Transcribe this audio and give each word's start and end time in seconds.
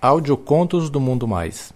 Audiocontos 0.00 0.90
do 0.90 1.00
Mundo 1.00 1.26
Mais. 1.26 1.72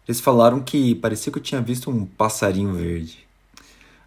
Eles 0.07 0.21
falaram 0.21 0.63
que 0.63 0.95
parecia 0.95 1.33
que 1.33 1.37
eu 1.37 1.43
tinha 1.43 1.61
visto 1.61 1.89
um 1.89 2.05
passarinho 2.05 2.73
verde. 2.73 3.22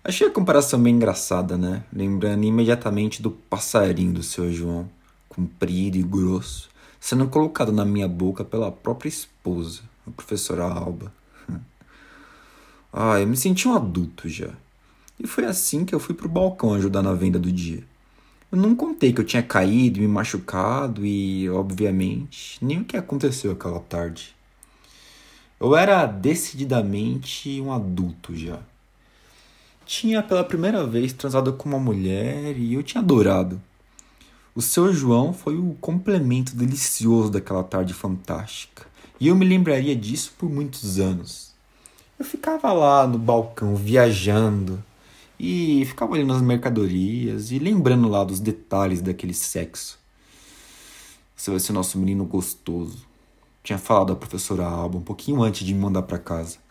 Achei 0.09 0.28
a 0.28 0.30
comparação 0.30 0.80
bem 0.80 0.95
engraçada, 0.95 1.59
né? 1.59 1.83
Lembrando 1.92 2.45
imediatamente 2.45 3.20
do 3.20 3.28
passarinho 3.28 4.12
do 4.12 4.23
seu 4.23 4.52
João, 4.52 4.88
comprido 5.28 5.98
e 5.98 6.02
grosso, 6.05 6.69
sendo 7.01 7.27
colocado 7.27 7.73
na 7.73 7.84
minha 7.84 8.06
boca 8.06 8.45
pela 8.45 8.70
própria 8.70 9.09
esposa, 9.09 9.80
a 10.06 10.11
professora 10.12 10.62
Alba. 10.62 11.12
ah, 12.92 13.19
eu 13.19 13.27
me 13.27 13.37
senti 13.37 13.66
um 13.66 13.74
adulto 13.74 14.28
já. 14.28 14.50
E 15.19 15.27
foi 15.27 15.45
assim 15.45 15.84
que 15.84 15.92
eu 15.92 15.98
fui 15.98 16.14
pro 16.14 16.28
balcão 16.28 16.75
ajudar 16.75 17.02
na 17.02 17.12
venda 17.12 17.41
do 17.41 17.50
dia. 17.50 17.83
Eu 18.52 18.59
não 18.59 18.77
contei 18.77 19.12
que 19.12 19.20
eu 19.20 19.27
tinha 19.27 19.42
caído, 19.42 19.98
me 19.98 20.06
machucado 20.06 21.05
e, 21.05 21.50
obviamente, 21.50 22.64
nem 22.64 22.78
o 22.78 22.84
que 22.84 22.97
aconteceu 22.97 23.50
aquela 23.50 23.80
tarde. 23.80 24.36
Eu 25.59 25.75
era 25.75 26.06
decididamente 26.06 27.61
um 27.61 27.73
adulto 27.73 28.36
já 28.36 28.61
tinha 29.86 30.20
pela 30.20 30.42
primeira 30.42 30.84
vez 30.84 31.12
transado 31.12 31.52
com 31.52 31.69
uma 31.69 31.78
mulher 31.78 32.58
e 32.58 32.74
eu 32.74 32.83
tinha 32.83 33.00
adorado. 33.00 33.62
O 34.52 34.61
seu 34.61 34.92
João 34.92 35.33
foi 35.33 35.56
o 35.56 35.77
complemento 35.80 36.56
delicioso 36.56 37.30
daquela 37.30 37.62
tarde 37.62 37.94
fantástica 37.94 38.86
e 39.20 39.28
eu 39.28 39.36
me 39.36 39.46
lembraria 39.46 39.94
disso 39.94 40.34
por 40.36 40.50
muitos 40.50 40.98
anos. 40.98 41.55
Eu 42.19 42.24
ficava 42.24 42.72
lá 42.72 43.06
no 43.06 43.19
balcão 43.19 43.77
viajando 43.77 44.83
e 45.38 45.84
ficava 45.86 46.12
olhando 46.12 46.33
as 46.33 46.42
mercadorias 46.42 47.52
e 47.52 47.58
lembrando 47.58 48.08
lá 48.08 48.24
dos 48.24 48.41
detalhes 48.41 49.00
daquele 49.00 49.34
sexo. 49.34 49.98
Você 51.36 51.50
vai 51.50 51.61
ser 51.61 51.72
nosso 51.72 51.96
menino 51.98 52.24
gostoso. 52.24 53.06
Tinha 53.62 53.78
falado 53.78 54.12
a 54.12 54.16
professora 54.16 54.64
Alba 54.64 54.98
um 54.98 55.02
pouquinho 55.02 55.42
antes 55.42 55.64
de 55.64 55.74
me 55.74 55.80
mandar 55.80 56.02
para 56.02 56.18
casa. 56.18 56.66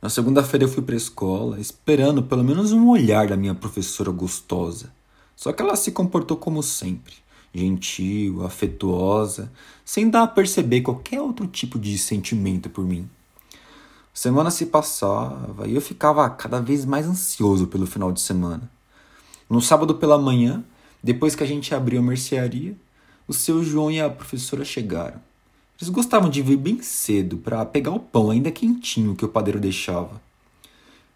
Na 0.00 0.08
segunda-feira 0.08 0.64
eu 0.64 0.68
fui 0.68 0.82
para 0.82 0.94
a 0.94 0.96
escola, 0.96 1.60
esperando 1.60 2.22
pelo 2.22 2.42
menos 2.42 2.72
um 2.72 2.88
olhar 2.88 3.28
da 3.28 3.36
minha 3.36 3.54
professora 3.54 4.10
gostosa. 4.10 4.90
Só 5.36 5.52
que 5.52 5.60
ela 5.60 5.76
se 5.76 5.92
comportou 5.92 6.38
como 6.38 6.62
sempre, 6.62 7.14
gentil, 7.52 8.42
afetuosa, 8.42 9.52
sem 9.84 10.08
dar 10.08 10.22
a 10.22 10.26
perceber 10.26 10.80
qualquer 10.80 11.20
outro 11.20 11.46
tipo 11.46 11.78
de 11.78 11.98
sentimento 11.98 12.70
por 12.70 12.82
mim. 12.82 13.10
Semana 14.14 14.50
se 14.50 14.66
passava 14.66 15.68
e 15.68 15.74
eu 15.74 15.82
ficava 15.82 16.28
cada 16.30 16.60
vez 16.60 16.86
mais 16.86 17.06
ansioso 17.06 17.66
pelo 17.66 17.86
final 17.86 18.10
de 18.10 18.22
semana. 18.22 18.70
No 19.50 19.60
sábado 19.60 19.96
pela 19.96 20.18
manhã, 20.18 20.64
depois 21.02 21.34
que 21.34 21.44
a 21.44 21.46
gente 21.46 21.74
abriu 21.74 22.00
a 22.00 22.02
mercearia, 22.02 22.74
o 23.28 23.34
seu 23.34 23.62
João 23.62 23.90
e 23.90 24.00
a 24.00 24.08
professora 24.08 24.64
chegaram. 24.64 25.20
Eles 25.80 25.88
gostavam 25.88 26.28
de 26.28 26.42
vir 26.42 26.58
bem 26.58 26.82
cedo 26.82 27.38
para 27.38 27.64
pegar 27.64 27.92
o 27.92 27.98
pão 27.98 28.30
ainda 28.30 28.50
quentinho 28.50 29.16
que 29.16 29.24
o 29.24 29.28
padeiro 29.28 29.58
deixava. 29.58 30.20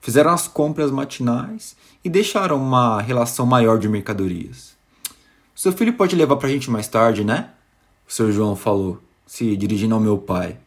Fizeram 0.01 0.31
as 0.31 0.49
compras 0.49 0.91
matinais 0.91 1.77
e 2.03 2.09
deixaram 2.09 2.57
uma 2.57 3.01
relação 3.03 3.45
maior 3.45 3.79
de 3.79 3.91
mercadorias. 3.91 4.75
Seu 5.55 5.71
filho 5.71 5.93
pode 5.93 6.17
levar 6.17 6.37
para 6.37 6.49
a 6.49 6.51
gente 6.51 6.71
mais 6.71 6.89
tarde, 6.89 7.23
né? 7.23 7.51
O 8.09 8.13
seu 8.13 8.33
João 8.33 8.57
falou, 8.57 9.03
se 9.27 9.55
dirigindo 9.55 9.95
ao 9.95 10.01
meu 10.01 10.17
pai, 10.17 10.59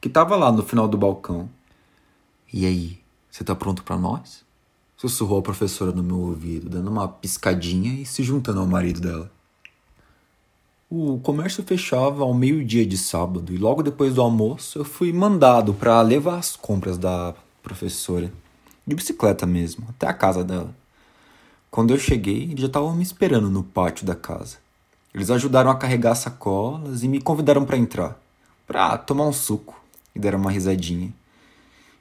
que 0.00 0.06
estava 0.06 0.36
lá 0.36 0.52
no 0.52 0.62
final 0.62 0.86
do 0.86 0.96
balcão. 0.96 1.50
E 2.52 2.64
aí, 2.64 2.98
você 3.28 3.42
está 3.42 3.54
pronto 3.54 3.82
para 3.82 3.98
nós? 3.98 4.44
Sussurrou 4.96 5.40
a 5.40 5.42
professora 5.42 5.92
no 5.92 6.02
meu 6.02 6.18
ouvido, 6.18 6.68
dando 6.68 6.88
uma 6.88 7.08
piscadinha 7.08 8.00
e 8.00 8.06
se 8.06 8.22
juntando 8.22 8.60
ao 8.60 8.66
marido 8.66 9.00
dela. 9.00 9.30
O 10.92 11.20
comércio 11.20 11.62
fechava 11.62 12.24
ao 12.24 12.34
meio-dia 12.34 12.84
de 12.84 12.98
sábado 12.98 13.54
e 13.54 13.56
logo 13.56 13.80
depois 13.80 14.12
do 14.12 14.20
almoço 14.20 14.76
eu 14.76 14.84
fui 14.84 15.12
mandado 15.12 15.72
para 15.72 16.02
levar 16.02 16.38
as 16.38 16.56
compras 16.56 16.98
da 16.98 17.32
professora, 17.62 18.32
de 18.84 18.96
bicicleta 18.96 19.46
mesmo, 19.46 19.86
até 19.90 20.08
a 20.08 20.12
casa 20.12 20.42
dela. 20.42 20.74
Quando 21.70 21.92
eu 21.92 21.96
cheguei, 21.96 22.42
eles 22.42 22.62
já 22.62 22.66
estavam 22.66 22.92
me 22.92 23.04
esperando 23.04 23.48
no 23.48 23.62
pátio 23.62 24.04
da 24.04 24.16
casa. 24.16 24.56
Eles 25.14 25.30
ajudaram 25.30 25.70
a 25.70 25.76
carregar 25.76 26.16
sacolas 26.16 27.04
e 27.04 27.08
me 27.08 27.20
convidaram 27.20 27.64
para 27.64 27.78
entrar, 27.78 28.20
para 28.66 28.98
tomar 28.98 29.28
um 29.28 29.32
suco, 29.32 29.80
e 30.12 30.18
deram 30.18 30.40
uma 30.40 30.50
risadinha. 30.50 31.14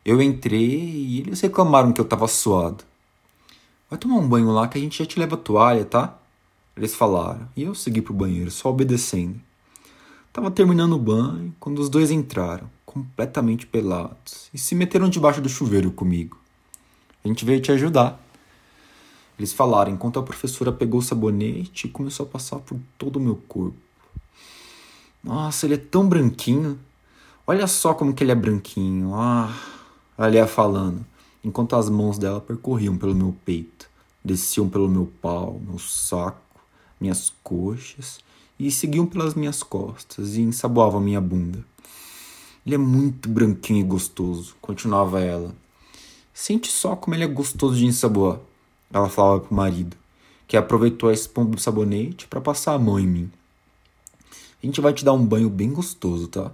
Eu 0.03 0.19
entrei 0.19 0.67
e 0.67 1.19
eles 1.19 1.41
reclamaram 1.41 1.93
que 1.93 2.01
eu 2.01 2.05
estava 2.05 2.27
suado. 2.27 2.83
Vai 3.87 3.99
tomar 3.99 4.15
um 4.15 4.27
banho 4.27 4.49
lá 4.49 4.67
que 4.67 4.79
a 4.79 4.81
gente 4.81 4.97
já 4.97 5.05
te 5.05 5.19
leva 5.19 5.35
a 5.35 5.37
toalha, 5.37 5.85
tá? 5.85 6.17
Eles 6.79 6.95
falaram, 6.95 7.45
e 7.57 7.63
eu 7.63 7.75
segui 7.75 8.01
pro 8.01 8.13
banheiro, 8.13 8.49
só 8.49 8.69
obedecendo. 8.69 9.37
Tava 10.31 10.49
terminando 10.49 10.93
o 10.93 10.97
banho 10.97 11.53
quando 11.59 11.79
os 11.79 11.89
dois 11.89 12.09
entraram, 12.09 12.69
completamente 12.85 13.67
pelados, 13.67 14.49
e 14.53 14.57
se 14.57 14.75
meteram 14.75 15.09
debaixo 15.09 15.41
do 15.41 15.49
chuveiro 15.49 15.91
comigo. 15.91 16.39
A 17.21 17.27
gente 17.27 17.43
veio 17.43 17.59
te 17.59 17.69
ajudar. 17.73 18.17
Eles 19.37 19.51
falaram 19.51 19.91
enquanto 19.91 20.19
a 20.19 20.23
professora 20.23 20.71
pegou 20.71 21.01
o 21.01 21.03
sabonete 21.03 21.87
e 21.87 21.89
começou 21.89 22.25
a 22.25 22.29
passar 22.29 22.59
por 22.59 22.79
todo 22.97 23.17
o 23.17 23.21
meu 23.21 23.35
corpo. 23.35 23.75
Nossa, 25.21 25.65
ele 25.65 25.73
é 25.73 25.77
tão 25.77 26.07
branquinho. 26.07 26.79
Olha 27.45 27.67
só 27.67 27.93
como 27.93 28.13
que 28.13 28.23
ele 28.23 28.31
é 28.31 28.35
branquinho. 28.35 29.13
Ah, 29.15 29.53
ela 30.17 30.33
ia 30.33 30.47
falando, 30.47 31.05
enquanto 31.43 31.75
as 31.75 31.89
mãos 31.89 32.17
dela 32.17 32.39
percorriam 32.39 32.97
pelo 32.97 33.13
meu 33.13 33.35
peito, 33.43 33.89
desciam 34.23 34.69
pelo 34.69 34.87
meu 34.87 35.11
pau, 35.21 35.59
meu 35.67 35.77
saco 35.77 36.48
minhas 36.99 37.33
coxas 37.43 38.19
e 38.59 38.69
seguiam 38.69 39.05
pelas 39.05 39.33
minhas 39.33 39.63
costas 39.63 40.35
e 40.35 40.41
ensaboavam 40.41 40.99
minha 40.99 41.21
bunda. 41.21 41.63
Ele 42.65 42.75
é 42.75 42.77
muito 42.77 43.29
branquinho 43.29 43.79
e 43.79 43.83
gostoso, 43.83 44.55
continuava 44.61 45.21
ela. 45.21 45.55
Sente 46.33 46.71
só 46.71 46.95
como 46.95 47.15
ele 47.15 47.23
é 47.23 47.27
gostoso 47.27 47.75
de 47.75 47.85
ensaboar, 47.85 48.39
ela 48.91 49.09
falava 49.09 49.41
pro 49.41 49.55
marido, 49.55 49.95
que 50.47 50.57
aproveitou 50.57 51.09
a 51.09 51.13
espuma 51.13 51.49
do 51.49 51.59
sabonete 51.59 52.27
para 52.27 52.41
passar 52.41 52.73
a 52.73 52.79
mão 52.79 52.99
em 52.99 53.07
mim. 53.07 53.31
A 54.61 54.65
gente 54.65 54.81
vai 54.81 54.93
te 54.93 55.05
dar 55.05 55.13
um 55.13 55.25
banho 55.25 55.49
bem 55.49 55.71
gostoso, 55.71 56.27
tá? 56.27 56.51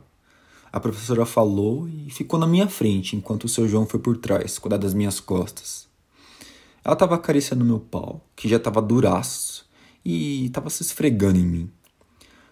A 0.72 0.80
professora 0.80 1.26
falou 1.26 1.88
e 1.88 2.10
ficou 2.12 2.38
na 2.38 2.46
minha 2.46 2.68
frente 2.68 3.16
enquanto 3.16 3.46
o 3.46 3.50
seu 3.50 3.68
João 3.68 3.86
foi 3.86 4.00
por 4.00 4.18
trás, 4.18 4.60
cuidar 4.60 4.78
das 4.78 4.94
minhas 4.94 5.20
costas. 5.20 5.88
Ela 6.84 6.94
estava 6.94 7.16
acariciando 7.16 7.66
meu 7.66 7.80
pau, 7.80 8.22
que 8.36 8.48
já 8.48 8.58
estava 8.58 8.82
duraço, 8.82 9.66
e 10.06 10.46
estava 10.46 10.70
se 10.70 10.84
esfregando 10.84 11.40
em 11.40 11.46
mim. 11.46 11.72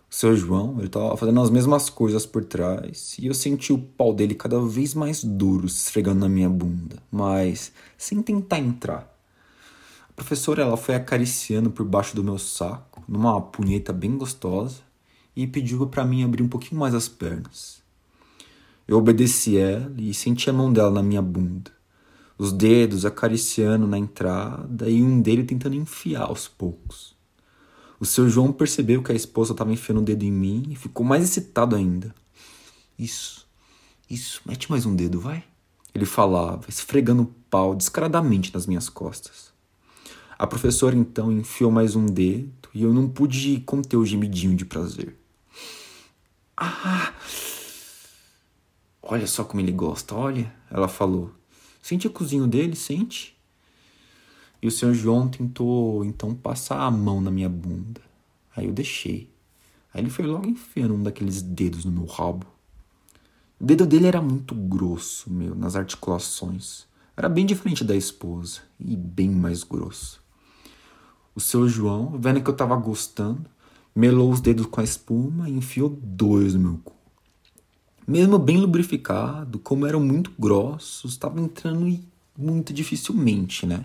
O 0.10 0.16
seu 0.16 0.36
João, 0.36 0.76
ele 0.78 0.88
estava 0.88 1.16
fazendo 1.16 1.40
as 1.42 1.50
mesmas 1.50 1.90
coisas 1.90 2.26
por 2.26 2.44
trás 2.44 3.16
e 3.20 3.28
eu 3.28 3.34
senti 3.34 3.72
o 3.72 3.78
pau 3.78 4.14
dele 4.14 4.36
cada 4.36 4.60
vez 4.60 4.94
mais 4.94 5.24
duro 5.24 5.70
se 5.70 5.86
esfregando 5.86 6.20
na 6.20 6.30
minha 6.30 6.50
bunda, 6.50 6.98
mas 7.12 7.72
sem 7.98 8.22
tentar 8.22 8.60
entrar. 8.60 9.12
A 10.10 10.14
professora 10.14 10.62
ela 10.62 10.78
foi 10.78 10.94
acariciando 10.94 11.72
por 11.72 11.86
baixo 11.86 12.16
do 12.16 12.24
meu 12.24 12.38
saco, 12.38 13.04
numa 13.08 13.42
punheta 13.42 13.92
bem 13.92 14.16
gostosa, 14.16 14.82
e 15.36 15.48
pediu 15.48 15.88
para 15.88 16.06
mim 16.06 16.24
abrir 16.24 16.44
um 16.44 16.48
pouquinho 16.48 16.80
mais 16.80 16.94
as 16.94 17.10
pernas. 17.10 17.82
Eu 18.88 18.98
obedeci 18.98 19.58
ela 19.58 19.92
e 19.98 20.14
senti 20.14 20.50
a 20.50 20.54
mão 20.54 20.72
dela 20.72 20.92
na 20.92 21.02
minha 21.02 21.22
bunda, 21.22 21.72
os 22.38 22.52
dedos 22.52 23.06
acariciando 23.06 23.88
na 23.88 23.98
entrada 23.98 24.88
e 24.88 25.02
um 25.02 25.20
dele 25.20 25.44
tentando 25.44 25.76
enfiar 25.76 26.26
aos 26.26 26.48
poucos. 26.48 27.13
O 28.04 28.06
seu 28.06 28.30
João 28.30 28.52
percebeu 28.52 29.02
que 29.02 29.14
a 29.14 29.16
esposa 29.16 29.54
estava 29.54 29.72
enfiando 29.72 30.02
o 30.02 30.04
dedo 30.04 30.24
em 30.24 30.32
mim 30.32 30.66
e 30.70 30.76
ficou 30.76 31.06
mais 31.06 31.24
excitado 31.24 31.74
ainda. 31.74 32.14
Isso, 33.00 33.48
isso, 34.10 34.42
mete 34.46 34.70
mais 34.70 34.86
um 34.86 34.94
dedo, 34.94 35.22
vai. 35.22 35.42
Ele 35.96 36.06
falava, 36.06 36.66
esfregando 36.68 37.24
o 37.24 37.34
pau 37.50 37.74
descaradamente 37.74 38.54
nas 38.54 38.68
minhas 38.68 38.90
costas. 38.90 39.54
A 40.38 40.46
professora 40.46 40.98
então 40.98 41.32
enfiou 41.32 41.72
mais 41.72 41.96
um 41.96 42.06
dedo 42.06 42.68
e 42.74 42.84
eu 42.84 42.94
não 42.94 43.08
pude 43.08 43.62
conter 43.62 43.96
o 43.96 44.06
gemidinho 44.06 44.54
de 44.54 44.66
prazer. 44.66 45.16
Ah! 46.58 47.14
Olha 49.02 49.28
só 49.28 49.46
como 49.46 49.62
ele 49.62 49.72
gosta, 49.72 50.14
olha, 50.14 50.54
ela 50.70 50.90
falou. 50.90 51.32
Sente 51.82 52.06
o 52.06 52.12
cozinho 52.12 52.48
dele, 52.48 52.76
sente. 52.76 53.33
E 54.64 54.68
o 54.68 54.72
senhor 54.72 54.94
João 54.94 55.28
tentou 55.28 56.06
então 56.06 56.34
passar 56.34 56.80
a 56.80 56.90
mão 56.90 57.20
na 57.20 57.30
minha 57.30 57.50
bunda. 57.50 58.00
Aí 58.56 58.66
eu 58.66 58.72
deixei. 58.72 59.30
Aí 59.94 60.00
ele 60.02 60.10
foi 60.10 60.26
logo 60.26 60.48
enfiando 60.48 60.94
um 60.94 61.04
daqueles 61.04 61.42
dedos 61.42 61.84
no 61.84 61.92
meu 61.92 62.06
rabo. 62.06 62.48
O 63.60 63.66
dedo 63.66 63.86
dele 63.86 64.08
era 64.08 64.22
muito 64.22 64.56
grosso, 64.56 65.30
meu, 65.30 65.54
nas 65.54 65.76
articulações. 65.76 66.86
Era 67.18 67.28
bem 67.28 67.46
diferente 67.46 67.84
da 67.84 67.94
esposa 67.94 68.62
e 68.80 68.96
bem 68.96 69.30
mais 69.30 69.64
grosso. 69.64 70.22
O 71.36 71.42
seu 71.42 71.68
João, 71.68 72.18
vendo 72.18 72.42
que 72.42 72.50
eu 72.50 72.56
tava 72.56 72.78
gostando, 72.78 73.46
melou 73.94 74.32
os 74.32 74.40
dedos 74.40 74.68
com 74.68 74.80
a 74.80 74.84
espuma 74.86 75.50
e 75.50 75.58
enfiou 75.58 75.90
dois 75.90 76.54
no 76.54 76.62
meu 76.62 76.80
cu. 76.86 76.94
Mesmo 78.08 78.40
bem 78.40 78.58
lubrificado, 78.60 79.60
como 79.60 79.86
eram 79.86 80.00
muito 80.00 80.32
grossos, 80.40 81.12
estava 81.12 81.42
entrando 81.42 82.00
muito 82.38 82.72
dificilmente, 82.72 83.66
né? 83.66 83.84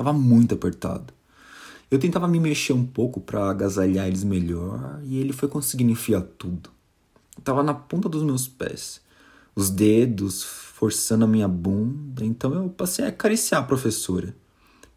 Tava 0.00 0.14
muito 0.14 0.54
apertado. 0.54 1.12
Eu 1.90 1.98
tentava 1.98 2.26
me 2.26 2.40
mexer 2.40 2.72
um 2.72 2.86
pouco 2.86 3.20
para 3.20 3.50
agasalhar 3.50 4.06
eles 4.06 4.24
melhor 4.24 4.98
e 5.04 5.18
ele 5.18 5.30
foi 5.30 5.46
conseguindo 5.46 5.92
enfiar 5.92 6.22
tudo. 6.22 6.70
Eu 7.36 7.42
tava 7.42 7.62
na 7.62 7.74
ponta 7.74 8.08
dos 8.08 8.22
meus 8.22 8.48
pés, 8.48 9.02
os 9.54 9.68
dedos 9.68 10.42
forçando 10.42 11.26
a 11.26 11.28
minha 11.28 11.46
bunda, 11.46 12.24
então 12.24 12.54
eu 12.54 12.70
passei 12.70 13.04
a 13.04 13.08
acariciar 13.08 13.60
a 13.60 13.66
professora, 13.66 14.34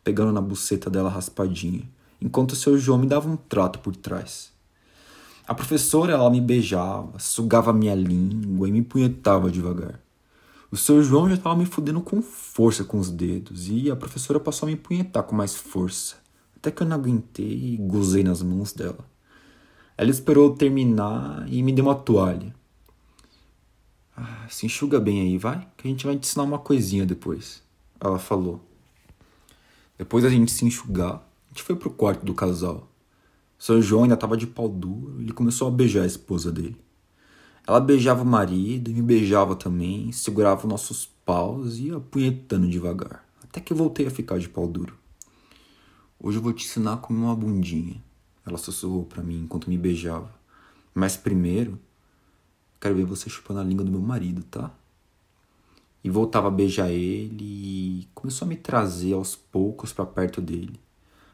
pegando 0.05 0.31
na 0.31 0.39
buceta 0.39 0.89
dela 0.89 1.09
raspadinha, 1.09 1.83
enquanto 2.21 2.55
seu 2.55 2.77
João 2.77 2.97
me 2.97 3.05
dava 3.05 3.27
um 3.27 3.35
trato 3.35 3.79
por 3.79 3.97
trás. 3.97 4.53
A 5.45 5.53
professora, 5.53 6.13
ela 6.13 6.29
me 6.29 6.39
beijava, 6.39 7.19
sugava 7.19 7.73
minha 7.73 7.93
língua 7.93 8.69
e 8.69 8.71
me 8.71 8.81
punhetava 8.81 9.51
devagar. 9.51 9.99
O 10.73 10.75
seu 10.75 11.03
João 11.03 11.29
já 11.29 11.35
estava 11.35 11.55
me 11.55 11.67
fudendo 11.67 12.01
com 12.01 12.19
força 12.19 12.83
com 12.83 12.97
os 12.97 13.11
dedos 13.11 13.67
e 13.69 13.91
a 13.91 13.95
professora 13.95 14.39
passou 14.39 14.65
a 14.67 14.71
me 14.71 14.75
punhetar 14.75 15.21
com 15.21 15.35
mais 15.35 15.53
força. 15.53 16.15
Até 16.57 16.71
que 16.71 16.81
eu 16.81 16.87
não 16.87 16.97
aguentei 16.97 17.45
e 17.45 17.77
gozei 17.77 18.23
nas 18.23 18.41
mãos 18.41 18.73
dela. 18.73 19.07
Ela 19.95 20.09
esperou 20.09 20.45
eu 20.45 20.55
terminar 20.55 21.45
e 21.47 21.61
me 21.61 21.71
deu 21.71 21.85
uma 21.85 21.93
toalha. 21.93 22.55
Ah, 24.17 24.47
se 24.49 24.65
enxuga 24.65 24.99
bem 24.99 25.21
aí, 25.21 25.37
vai, 25.37 25.67
que 25.77 25.87
a 25.87 25.91
gente 25.91 26.07
vai 26.07 26.17
te 26.17 26.27
ensinar 26.27 26.41
uma 26.41 26.57
coisinha 26.57 27.05
depois. 27.05 27.61
Ela 27.99 28.17
falou. 28.17 28.59
Depois 29.95 30.23
da 30.23 30.29
gente 30.31 30.51
se 30.51 30.65
enxugar, 30.65 31.17
a 31.17 31.49
gente 31.49 31.61
foi 31.61 31.75
pro 31.75 31.91
quarto 31.91 32.25
do 32.25 32.33
casal. 32.33 32.89
Seu 33.59 33.79
João 33.79 34.05
ainda 34.05 34.15
estava 34.15 34.35
de 34.35 34.47
pau 34.47 34.67
duro 34.67 35.17
e 35.19 35.25
ele 35.25 35.33
começou 35.33 35.67
a 35.67 35.71
beijar 35.71 36.01
a 36.01 36.07
esposa 36.07 36.51
dele. 36.51 36.81
Ela 37.65 37.79
beijava 37.79 38.23
o 38.23 38.25
marido 38.25 38.91
me 38.91 39.01
beijava 39.01 39.55
também, 39.55 40.11
segurava 40.11 40.67
nossos 40.67 41.05
paus 41.25 41.77
e 41.77 41.83
ia 41.83 41.95
apunhetando 41.95 42.67
devagar, 42.67 43.25
até 43.41 43.61
que 43.61 43.71
eu 43.71 43.77
voltei 43.77 44.05
a 44.05 44.11
ficar 44.11 44.37
de 44.37 44.49
pau 44.49 44.67
duro. 44.67 44.97
Hoje 46.19 46.37
eu 46.37 46.41
vou 46.41 46.51
te 46.51 46.65
ensinar 46.65 46.93
a 46.93 46.97
comer 46.97 47.21
uma 47.21 47.35
bundinha. 47.35 48.03
Ela 48.45 48.57
sussurrou 48.57 49.05
para 49.05 49.23
mim 49.23 49.43
enquanto 49.43 49.69
me 49.69 49.77
beijava. 49.77 50.29
Mas 50.93 51.15
primeiro, 51.15 51.79
quero 52.81 52.95
ver 52.95 53.05
você 53.05 53.29
chupando 53.29 53.61
a 53.61 53.63
língua 53.63 53.85
do 53.85 53.91
meu 53.91 54.01
marido, 54.01 54.43
tá? 54.43 54.69
E 56.03 56.09
voltava 56.09 56.49
a 56.49 56.51
beijar 56.51 56.89
ele 56.89 57.43
e 57.43 58.07
começou 58.13 58.45
a 58.45 58.49
me 58.49 58.57
trazer 58.57 59.13
aos 59.13 59.37
poucos 59.37 59.93
para 59.93 60.05
perto 60.05 60.41
dele. 60.41 60.77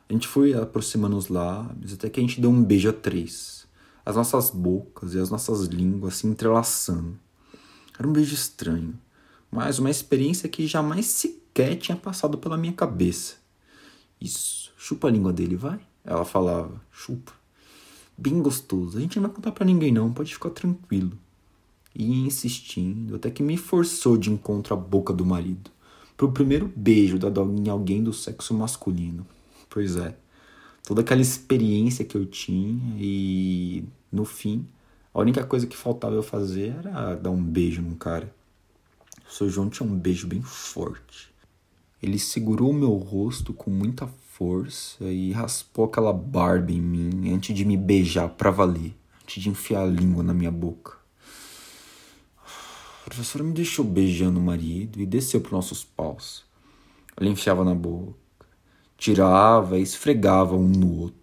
A 0.08 0.14
gente 0.14 0.28
foi 0.28 0.54
aproximando 0.54 1.18
os 1.18 1.28
lábios 1.28 1.94
até 1.94 2.08
que 2.08 2.20
a 2.20 2.24
gente 2.24 2.40
deu 2.40 2.52
um 2.52 2.64
beijo 2.64 2.90
a 2.90 2.94
três. 2.94 3.68
As 4.10 4.16
nossas 4.16 4.50
bocas 4.50 5.14
e 5.14 5.20
as 5.20 5.30
nossas 5.30 5.66
línguas 5.68 6.16
se 6.16 6.28
entrelaçando. 6.28 7.20
Era 7.98 8.08
um 8.08 8.14
beijo 8.14 8.34
estranho, 8.34 8.98
mas 9.52 9.78
uma 9.78 9.90
experiência 9.90 10.50
que 10.50 10.66
jamais 10.66 11.06
sequer 11.06 11.76
tinha 11.76 11.98
passado 11.98 12.38
pela 12.38 12.58
minha 12.58 12.74
cabeça. 12.74 13.36
Isso 14.20 14.60
Chupa 14.82 15.10
a 15.10 15.12
língua 15.12 15.34
dele, 15.34 15.58
vai. 15.58 15.78
Ela 16.06 16.24
falava, 16.24 16.82
chupa. 16.90 17.34
Bem 18.18 18.42
gostoso. 18.42 18.98
A 18.98 19.02
gente 19.02 19.18
não 19.18 19.28
vai 19.28 19.36
contar 19.36 19.52
para 19.52 19.66
ninguém 19.66 19.92
não, 19.92 20.14
pode 20.14 20.34
ficar 20.34 20.52
tranquilo. 20.52 21.12
E 21.94 22.26
insistindo, 22.26 23.18
até 23.18 23.30
que 23.30 23.44
me 23.44 23.58
forçou 23.58 24.16
de 24.16 24.32
encontro 24.32 24.74
à 24.74 24.78
boca 24.78 25.12
do 25.12 25.26
marido. 25.26 25.70
Pro 26.16 26.32
primeiro 26.32 26.72
beijo 26.74 27.20
da 27.20 27.28
em 27.42 27.68
alguém 27.68 28.02
do 28.02 28.14
sexo 28.14 28.54
masculino. 28.54 29.28
Pois 29.70 29.98
é. 29.98 30.16
Toda 30.82 31.02
aquela 31.02 31.22
experiência 31.22 32.06
que 32.06 32.16
eu 32.16 32.26
tinha 32.26 32.96
e 32.98 33.84
no 34.12 34.26
fim, 34.26 34.68
a 35.14 35.20
única 35.20 35.44
coisa 35.44 35.68
que 35.68 35.78
faltava 35.78 36.16
eu 36.16 36.24
fazer 36.24 36.76
era 36.80 37.16
dar 37.16 37.32
um 37.32 37.44
beijo 37.44 37.82
num 37.82 37.96
cara. 37.96 38.34
O 39.28 39.32
seu 39.32 39.50
João 39.50 39.70
tinha 39.70 39.88
um 39.88 39.96
beijo 39.96 40.28
bem 40.28 40.42
forte. 40.42 41.32
Ele 42.02 42.18
segurou 42.18 42.72
o 42.72 42.74
meu 42.74 42.94
rosto 42.94 43.54
com 43.54 43.70
muita 43.70 44.08
força 44.08 45.04
e 45.04 45.32
raspou 45.32 45.86
aquela 45.86 46.14
barba 46.14 46.72
em 46.72 46.80
mim 46.80 47.34
antes 47.34 47.56
de 47.56 47.66
me 47.66 47.76
beijar 47.76 48.30
pra 48.30 48.50
valer, 48.50 48.96
antes 49.22 49.44
de 49.44 49.50
enfiar 49.50 49.82
a 49.82 49.86
língua 49.86 50.24
na 50.24 50.34
minha 50.34 50.52
boca. 50.52 50.98
A 53.06 53.10
professora 53.10 53.44
me 53.44 53.54
deixou 53.54 53.84
beijando 53.84 54.40
o 54.40 54.44
marido 54.44 55.02
e 55.02 55.06
desceu 55.06 55.42
para 55.42 55.52
nossos 55.52 55.84
paus. 55.84 56.46
Ela 57.18 57.30
enfiava 57.30 57.66
na 57.66 57.76
boca, 57.76 58.16
tirava 58.98 59.78
e 59.78 59.82
esfregava 59.82 60.56
um 60.56 60.68
no 60.68 61.00
outro, 61.00 61.20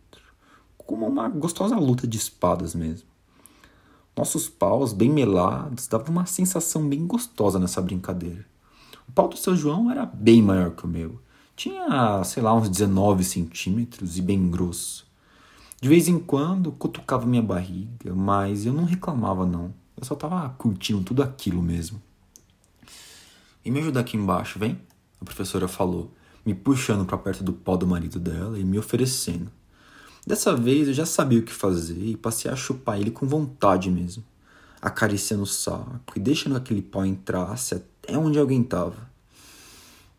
como 0.86 1.06
uma 1.06 1.28
gostosa 1.28 1.76
luta 1.76 2.06
de 2.06 2.16
espadas 2.16 2.74
mesmo. 2.74 3.06
Nossos 4.16 4.48
paus, 4.48 4.92
bem 4.92 5.10
melados, 5.10 5.88
davam 5.88 6.10
uma 6.10 6.26
sensação 6.26 6.88
bem 6.88 7.06
gostosa 7.06 7.58
nessa 7.58 7.82
brincadeira. 7.82 8.46
O 9.08 9.12
pau 9.12 9.28
do 9.28 9.36
seu 9.36 9.54
João 9.54 9.90
era 9.90 10.06
bem 10.06 10.40
maior 10.40 10.70
que 10.70 10.84
o 10.84 10.88
meu 10.88 11.20
tinha, 11.56 12.22
sei 12.22 12.42
lá, 12.42 12.54
uns 12.54 12.68
19 12.68 13.24
centímetros 13.24 14.18
e 14.18 14.22
bem 14.22 14.50
grosso. 14.50 15.06
De 15.80 15.88
vez 15.88 16.06
em 16.06 16.18
quando 16.18 16.70
cutucava 16.70 17.26
minha 17.26 17.42
barriga, 17.42 18.14
mas 18.14 18.66
eu 18.66 18.72
não 18.72 18.84
reclamava 18.84 19.46
não. 19.46 19.74
Eu 19.96 20.04
só 20.04 20.14
tava 20.14 20.48
curtindo 20.50 21.02
tudo 21.02 21.22
aquilo 21.22 21.62
mesmo. 21.62 22.00
E 23.64 23.70
me 23.70 23.80
ajudar 23.80 24.00
aqui 24.00 24.16
embaixo, 24.16 24.58
vem? 24.58 24.78
A 25.20 25.24
professora 25.24 25.66
falou, 25.66 26.12
me 26.44 26.54
puxando 26.54 27.06
para 27.06 27.18
perto 27.18 27.42
do 27.42 27.52
pó 27.52 27.76
do 27.76 27.86
marido 27.86 28.20
dela 28.20 28.58
e 28.58 28.64
me 28.64 28.78
oferecendo. 28.78 29.50
Dessa 30.26 30.56
vez 30.56 30.88
eu 30.88 30.94
já 30.94 31.06
sabia 31.06 31.38
o 31.38 31.42
que 31.44 31.52
fazer 31.52 32.02
e 32.04 32.16
passei 32.16 32.50
a 32.50 32.56
chupar 32.56 33.00
ele 33.00 33.12
com 33.12 33.28
vontade 33.28 33.88
mesmo, 33.88 34.24
acariciando 34.82 35.44
o 35.44 35.46
saco 35.46 36.14
e 36.16 36.18
deixando 36.18 36.56
aquele 36.56 36.82
pau 36.82 37.06
entrasse 37.06 37.76
até 37.76 38.18
onde 38.18 38.36
alguém 38.36 38.60
tava. 38.64 39.08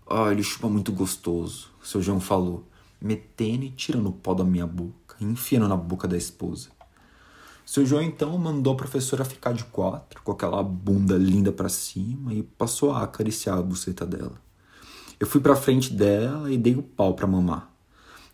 Ah, 0.10 0.32
ele 0.32 0.44
chupa 0.44 0.70
muito 0.70 0.94
gostoso, 0.94 1.70
seu 1.84 2.02
João 2.02 2.22
falou, 2.22 2.66
metendo 3.02 3.66
e 3.66 3.70
tirando 3.70 4.08
o 4.08 4.14
pó 4.14 4.34
da 4.34 4.46
minha 4.46 4.66
boca, 4.66 5.18
enfiando 5.20 5.68
na 5.68 5.76
boca 5.76 6.08
da 6.08 6.16
esposa. 6.16 6.70
Seu 7.66 7.86
João 7.86 8.02
então 8.02 8.38
mandou 8.38 8.72
a 8.72 8.78
professora 8.78 9.26
ficar 9.26 9.52
de 9.52 9.66
quatro, 9.66 10.22
com 10.24 10.32
aquela 10.32 10.64
bunda 10.64 11.18
linda 11.18 11.52
para 11.52 11.68
cima, 11.68 12.34
e 12.34 12.44
passou 12.44 12.94
a 12.94 13.04
acariciar 13.04 13.58
a 13.58 13.62
buceta 13.62 14.06
dela. 14.06 14.42
Eu 15.20 15.28
fui 15.28 15.42
para 15.42 15.54
frente 15.58 15.92
dela 15.92 16.50
e 16.50 16.58
dei 16.58 16.76
o 16.78 16.82
pau 16.82 17.14
para 17.14 17.28
mamar. 17.28 17.77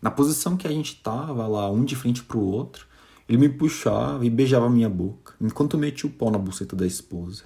Na 0.04 0.10
posição 0.10 0.54
que 0.54 0.66
a 0.66 0.70
gente 0.70 0.96
tava, 0.96 1.46
lá 1.46 1.70
um 1.70 1.82
de 1.82 1.96
frente 1.96 2.22
pro 2.22 2.38
outro, 2.38 2.86
ele 3.26 3.38
me 3.38 3.48
puxava 3.48 4.26
e 4.26 4.28
beijava 4.28 4.68
minha 4.68 4.90
boca, 4.90 5.32
enquanto 5.40 5.78
metia 5.78 6.06
o 6.06 6.12
pau 6.12 6.30
na 6.30 6.36
buceta 6.36 6.76
da 6.76 6.86
esposa. 6.86 7.44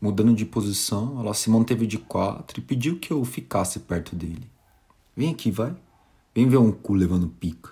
Mudando 0.00 0.34
de 0.34 0.46
posição, 0.46 1.20
ela 1.20 1.34
se 1.34 1.50
manteve 1.50 1.86
de 1.86 1.98
quatro 1.98 2.58
e 2.58 2.62
pediu 2.62 2.98
que 2.98 3.12
eu 3.12 3.22
ficasse 3.22 3.80
perto 3.80 4.16
dele. 4.16 4.48
Vem 5.14 5.30
aqui, 5.30 5.50
vai. 5.50 5.76
Vem 6.34 6.48
ver 6.48 6.56
um 6.56 6.72
cu 6.72 6.94
levando 6.94 7.28
pica. 7.28 7.70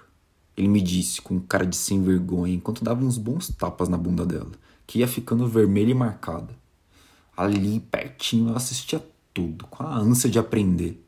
Ele 0.55 0.69
me 0.69 0.83
disse 0.83 1.23
com 1.23 1.41
cara 1.41 1.65
de 1.65 1.75
sem 1.75 2.03
vergonha 2.03 2.53
enquanto 2.53 2.85
dava 2.85 3.03
uns 3.03 3.17
bons 3.17 3.49
tapas 3.49 3.89
na 3.89 3.97
bunda 3.97 4.27
dela, 4.27 4.53
que 4.87 4.99
ia 4.99 5.09
ficando 5.09 5.49
vermelha 5.49 5.93
e 5.93 5.95
marcada. 5.95 6.55
Ali, 7.35 7.81
pertinho, 7.81 8.49
ela 8.49 8.59
assistia 8.59 9.03
tudo, 9.33 9.67
com 9.69 9.83
a 9.83 9.97
ânsia 9.97 10.29
de 10.29 10.39
aprender. 10.39 11.03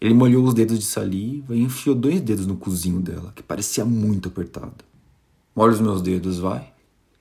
Ele 0.00 0.14
molhou 0.14 0.44
os 0.44 0.54
dedos 0.54 0.78
de 0.78 0.84
saliva 0.86 1.54
e 1.54 1.60
enfiou 1.60 1.94
dois 1.94 2.20
dedos 2.20 2.46
no 2.46 2.56
cozinho 2.56 3.00
dela, 3.00 3.32
que 3.34 3.42
parecia 3.42 3.84
muito 3.84 4.28
apertado. 4.28 4.82
Molha 5.54 5.72
os 5.72 5.80
meus 5.80 6.00
dedos, 6.00 6.38
vai. 6.38 6.72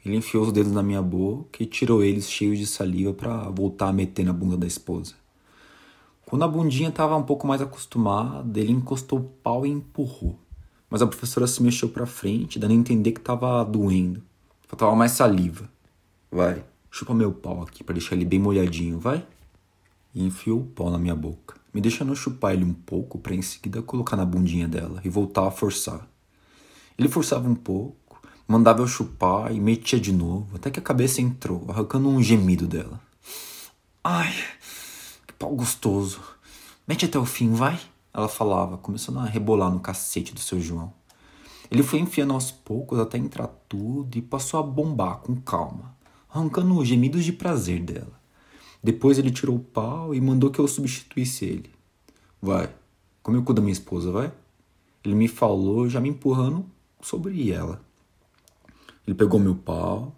Ele 0.06 0.16
enfiou 0.16 0.46
os 0.46 0.54
dedos 0.54 0.72
na 0.72 0.82
minha 0.82 1.02
boca 1.02 1.62
e 1.62 1.66
tirou 1.66 2.02
eles 2.02 2.30
cheios 2.30 2.58
de 2.58 2.66
saliva 2.66 3.14
para 3.14 3.50
voltar 3.50 3.90
a 3.90 3.94
meter 3.94 4.24
na 4.24 4.32
bunda 4.32 4.56
da 4.56 4.66
esposa. 4.66 5.16
Quando 6.26 6.44
a 6.44 6.48
bundinha 6.48 6.90
estava 6.90 7.18
um 7.18 7.24
pouco 7.24 7.46
mais 7.46 7.62
acostumada, 7.62 8.60
ele 8.60 8.72
encostou 8.72 9.20
o 9.20 9.24
pau 9.24 9.66
e 9.66 9.70
empurrou. 9.70 10.40
Mas 10.90 11.02
a 11.02 11.08
professora 11.08 11.48
se 11.48 11.62
mexeu 11.62 11.90
para 11.90 12.06
frente, 12.06 12.58
dando 12.60 12.72
a 12.72 12.76
entender 12.76 13.12
que 13.12 13.20
estava 13.20 13.64
doendo. 13.66 14.24
Faltava 14.68 14.96
mais 14.96 15.12
saliva. 15.12 15.70
Vai, 16.32 16.64
chupa 16.90 17.14
meu 17.14 17.32
pau 17.32 17.62
aqui 17.62 17.84
para 17.84 17.94
deixar 17.94 18.16
ele 18.16 18.26
bem 18.26 18.40
molhadinho, 18.40 19.00
vai? 19.00 19.26
E 20.14 20.24
enfiou 20.24 20.62
o 20.62 20.66
pau 20.66 20.90
na 20.90 20.98
minha 20.98 21.16
boca, 21.16 21.56
me 21.74 21.82
deixando 21.82 22.16
chupar 22.16 22.54
ele 22.54 22.64
um 22.64 22.74
pouco 22.74 23.20
para 23.20 23.36
em 23.36 23.42
seguida 23.42 23.82
colocar 23.82 24.16
na 24.16 24.26
bundinha 24.26 24.68
dela 24.68 25.02
e 25.04 25.10
voltar 25.10 25.48
a 25.48 25.52
forçar. 25.52 26.08
Ele 26.98 27.08
forçava 27.08 27.48
um 27.48 27.56
pouco 27.56 28.00
Mandava 28.52 28.82
eu 28.82 28.88
chupar 28.88 29.54
e 29.54 29.60
metia 29.60 30.00
de 30.00 30.12
novo, 30.12 30.56
até 30.56 30.72
que 30.72 30.80
a 30.80 30.82
cabeça 30.82 31.22
entrou, 31.22 31.68
arrancando 31.70 32.10
um 32.10 32.20
gemido 32.20 32.66
dela. 32.66 33.00
Ai, 34.04 34.34
que 35.28 35.34
pau 35.34 35.56
gostoso. 35.56 36.20
Mete 36.88 37.06
até 37.06 37.20
o 37.20 37.26
fim, 37.26 37.54
vai? 37.54 37.80
Ela 38.12 38.28
falava, 38.28 38.76
começando 38.76 39.20
a 39.20 39.26
rebolar 39.26 39.70
no 39.70 39.80
cacete 39.80 40.34
do 40.34 40.40
seu 40.40 40.60
João. 40.60 40.92
Ele 41.70 41.84
foi 41.84 42.00
enfiando 42.00 42.34
aos 42.34 42.50
poucos 42.50 42.98
até 42.98 43.20
entrar 43.20 43.46
tudo 43.70 44.18
e 44.18 44.22
passou 44.22 44.60
a 44.60 44.64
bombar 44.64 45.18
com 45.18 45.36
calma, 45.36 45.96
arrancando 46.28 46.84
gemidos 46.84 47.24
de 47.24 47.32
prazer 47.32 47.84
dela. 47.84 48.19
Depois 48.82 49.18
ele 49.18 49.32
tirou 49.32 49.58
o 49.58 49.60
pau 49.60 50.16
e 50.16 50.22
mandou 50.22 50.50
que 50.50 50.60
eu 50.60 50.68
substituísse 50.68 51.46
ele. 51.46 51.70
Vai, 52.42 52.74
come 53.22 53.38
o 53.38 53.44
cu 53.44 53.54
da 53.54 53.62
minha 53.62 53.74
esposa, 53.74 54.12
vai. 54.12 54.32
Ele 55.04 55.16
me 55.16 55.28
falou, 55.28 55.90
já 55.90 56.00
me 56.00 56.10
empurrando 56.10 56.66
sobre 57.02 57.52
ela. 57.52 57.82
Ele 59.06 59.16
pegou 59.16 59.40
meu 59.40 59.56
pau, 59.56 60.16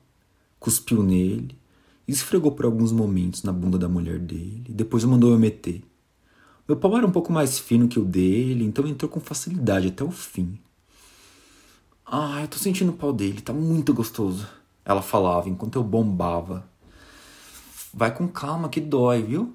cuspiu 0.60 1.02
nele, 1.02 1.58
esfregou 2.08 2.52
por 2.52 2.66
alguns 2.66 2.92
momentos 2.92 3.44
na 3.44 3.52
bunda 3.52 3.78
da 3.78 3.88
mulher 3.88 4.20
dele, 4.20 4.66
depois 4.70 5.04
mandou 5.04 5.32
eu 5.32 5.40
meter. 5.40 5.84
Meu 6.68 6.78
pau 6.78 6.96
era 6.96 7.06
um 7.06 7.12
pouco 7.12 7.34
mais 7.34 7.58
fino 7.58 7.88
que 7.88 8.00
o 8.00 8.06
dele, 8.06 8.64
então 8.64 8.88
entrou 8.88 9.10
com 9.10 9.20
facilidade 9.20 9.88
até 9.88 10.04
o 10.04 10.12
fim. 10.12 10.60
Ah, 12.06 12.42
eu 12.42 12.48
tô 12.48 12.58
sentindo 12.58 12.92
o 12.92 12.96
pau 12.96 13.14
dele, 13.14 13.42
tá 13.42 13.54
muito 13.54 13.94
gostoso. 13.94 14.48
Ela 14.84 15.02
falava 15.02 15.50
enquanto 15.50 15.78
eu 15.78 15.84
bombava. 15.84 16.70
Vai 17.94 18.14
com 18.16 18.28
calma 18.28 18.70
que 18.70 18.80
dói, 18.80 19.22
viu? 19.22 19.54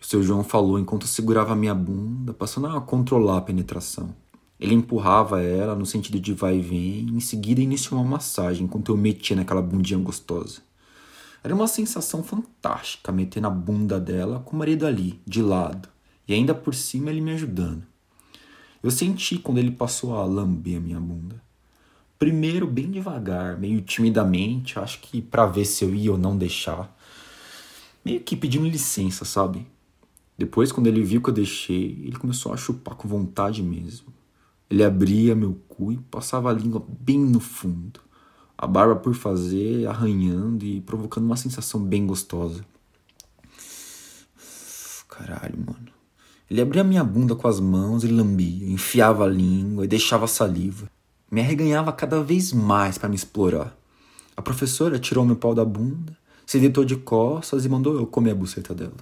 O 0.00 0.04
seu 0.04 0.22
João 0.22 0.44
falou 0.44 0.78
enquanto 0.78 1.06
segurava 1.06 1.56
minha 1.56 1.74
bunda, 1.74 2.34
passando 2.34 2.66
a 2.66 2.80
controlar 2.80 3.38
a 3.38 3.40
penetração. 3.40 4.14
Ele 4.60 4.74
empurrava 4.74 5.42
ela 5.42 5.74
no 5.74 5.86
sentido 5.86 6.20
de 6.20 6.32
vai 6.34 6.58
e 6.58 6.62
vem, 6.62 7.06
e 7.08 7.16
em 7.16 7.20
seguida 7.20 7.60
iniciou 7.60 8.00
uma 8.00 8.10
massagem 8.10 8.64
enquanto 8.64 8.92
eu 8.92 8.96
metia 8.96 9.34
naquela 9.34 9.62
bundinha 9.62 9.98
gostosa. 9.98 10.60
Era 11.42 11.54
uma 11.54 11.66
sensação 11.66 12.22
fantástica 12.22 13.12
meter 13.12 13.40
na 13.40 13.50
bunda 13.50 13.98
dela 13.98 14.40
com 14.40 14.56
o 14.56 14.58
marido 14.58 14.86
ali, 14.86 15.20
de 15.26 15.40
lado, 15.40 15.88
e 16.28 16.34
ainda 16.34 16.54
por 16.54 16.74
cima 16.74 17.10
ele 17.10 17.20
me 17.20 17.32
ajudando. 17.32 17.82
Eu 18.82 18.90
senti 18.90 19.38
quando 19.38 19.58
ele 19.58 19.70
passou 19.70 20.16
a 20.16 20.24
lamber 20.24 20.76
a 20.76 20.80
minha 20.80 21.00
bunda. 21.00 21.40
Primeiro, 22.18 22.66
bem 22.66 22.90
devagar, 22.90 23.58
meio 23.58 23.80
timidamente, 23.82 24.78
acho 24.78 25.00
que 25.00 25.20
para 25.20 25.46
ver 25.46 25.66
se 25.66 25.84
eu 25.84 25.94
ia 25.94 26.12
ou 26.12 26.18
não 26.18 26.36
deixar. 26.36 26.95
Meio 28.06 28.20
que 28.20 28.36
pedindo 28.36 28.68
licença, 28.68 29.24
sabe? 29.24 29.66
Depois, 30.38 30.70
quando 30.70 30.86
ele 30.86 31.02
viu 31.02 31.20
que 31.20 31.28
eu 31.28 31.34
deixei, 31.34 32.04
ele 32.04 32.14
começou 32.14 32.52
a 32.52 32.56
chupar 32.56 32.94
com 32.94 33.08
vontade 33.08 33.64
mesmo. 33.64 34.14
Ele 34.70 34.84
abria 34.84 35.34
meu 35.34 35.58
cu 35.66 35.90
e 35.90 35.96
passava 35.96 36.48
a 36.48 36.52
língua 36.52 36.86
bem 37.00 37.18
no 37.18 37.40
fundo. 37.40 37.98
A 38.56 38.64
barba 38.64 38.94
por 38.94 39.12
fazer, 39.12 39.88
arranhando 39.88 40.64
e 40.64 40.80
provocando 40.82 41.24
uma 41.24 41.36
sensação 41.36 41.82
bem 41.82 42.06
gostosa. 42.06 42.64
Caralho, 45.08 45.58
mano. 45.58 45.88
Ele 46.48 46.60
abria 46.60 46.84
minha 46.84 47.02
bunda 47.02 47.34
com 47.34 47.48
as 47.48 47.58
mãos 47.58 48.04
e 48.04 48.06
lambia, 48.06 48.70
enfiava 48.70 49.24
a 49.24 49.28
língua 49.28 49.84
e 49.84 49.88
deixava 49.88 50.28
saliva. 50.28 50.88
Me 51.28 51.40
arreganhava 51.40 51.92
cada 51.92 52.22
vez 52.22 52.52
mais 52.52 52.98
para 52.98 53.08
me 53.08 53.16
explorar. 53.16 53.76
A 54.36 54.42
professora 54.42 54.96
tirou 54.96 55.24
meu 55.24 55.34
pau 55.34 55.56
da 55.56 55.64
bunda, 55.64 56.16
se 56.46 56.60
deitou 56.60 56.84
de 56.84 56.96
costas 56.96 57.64
e 57.64 57.68
mandou 57.68 57.96
eu 57.96 58.06
comer 58.06 58.30
a 58.30 58.34
buceta 58.34 58.72
dela. 58.72 58.96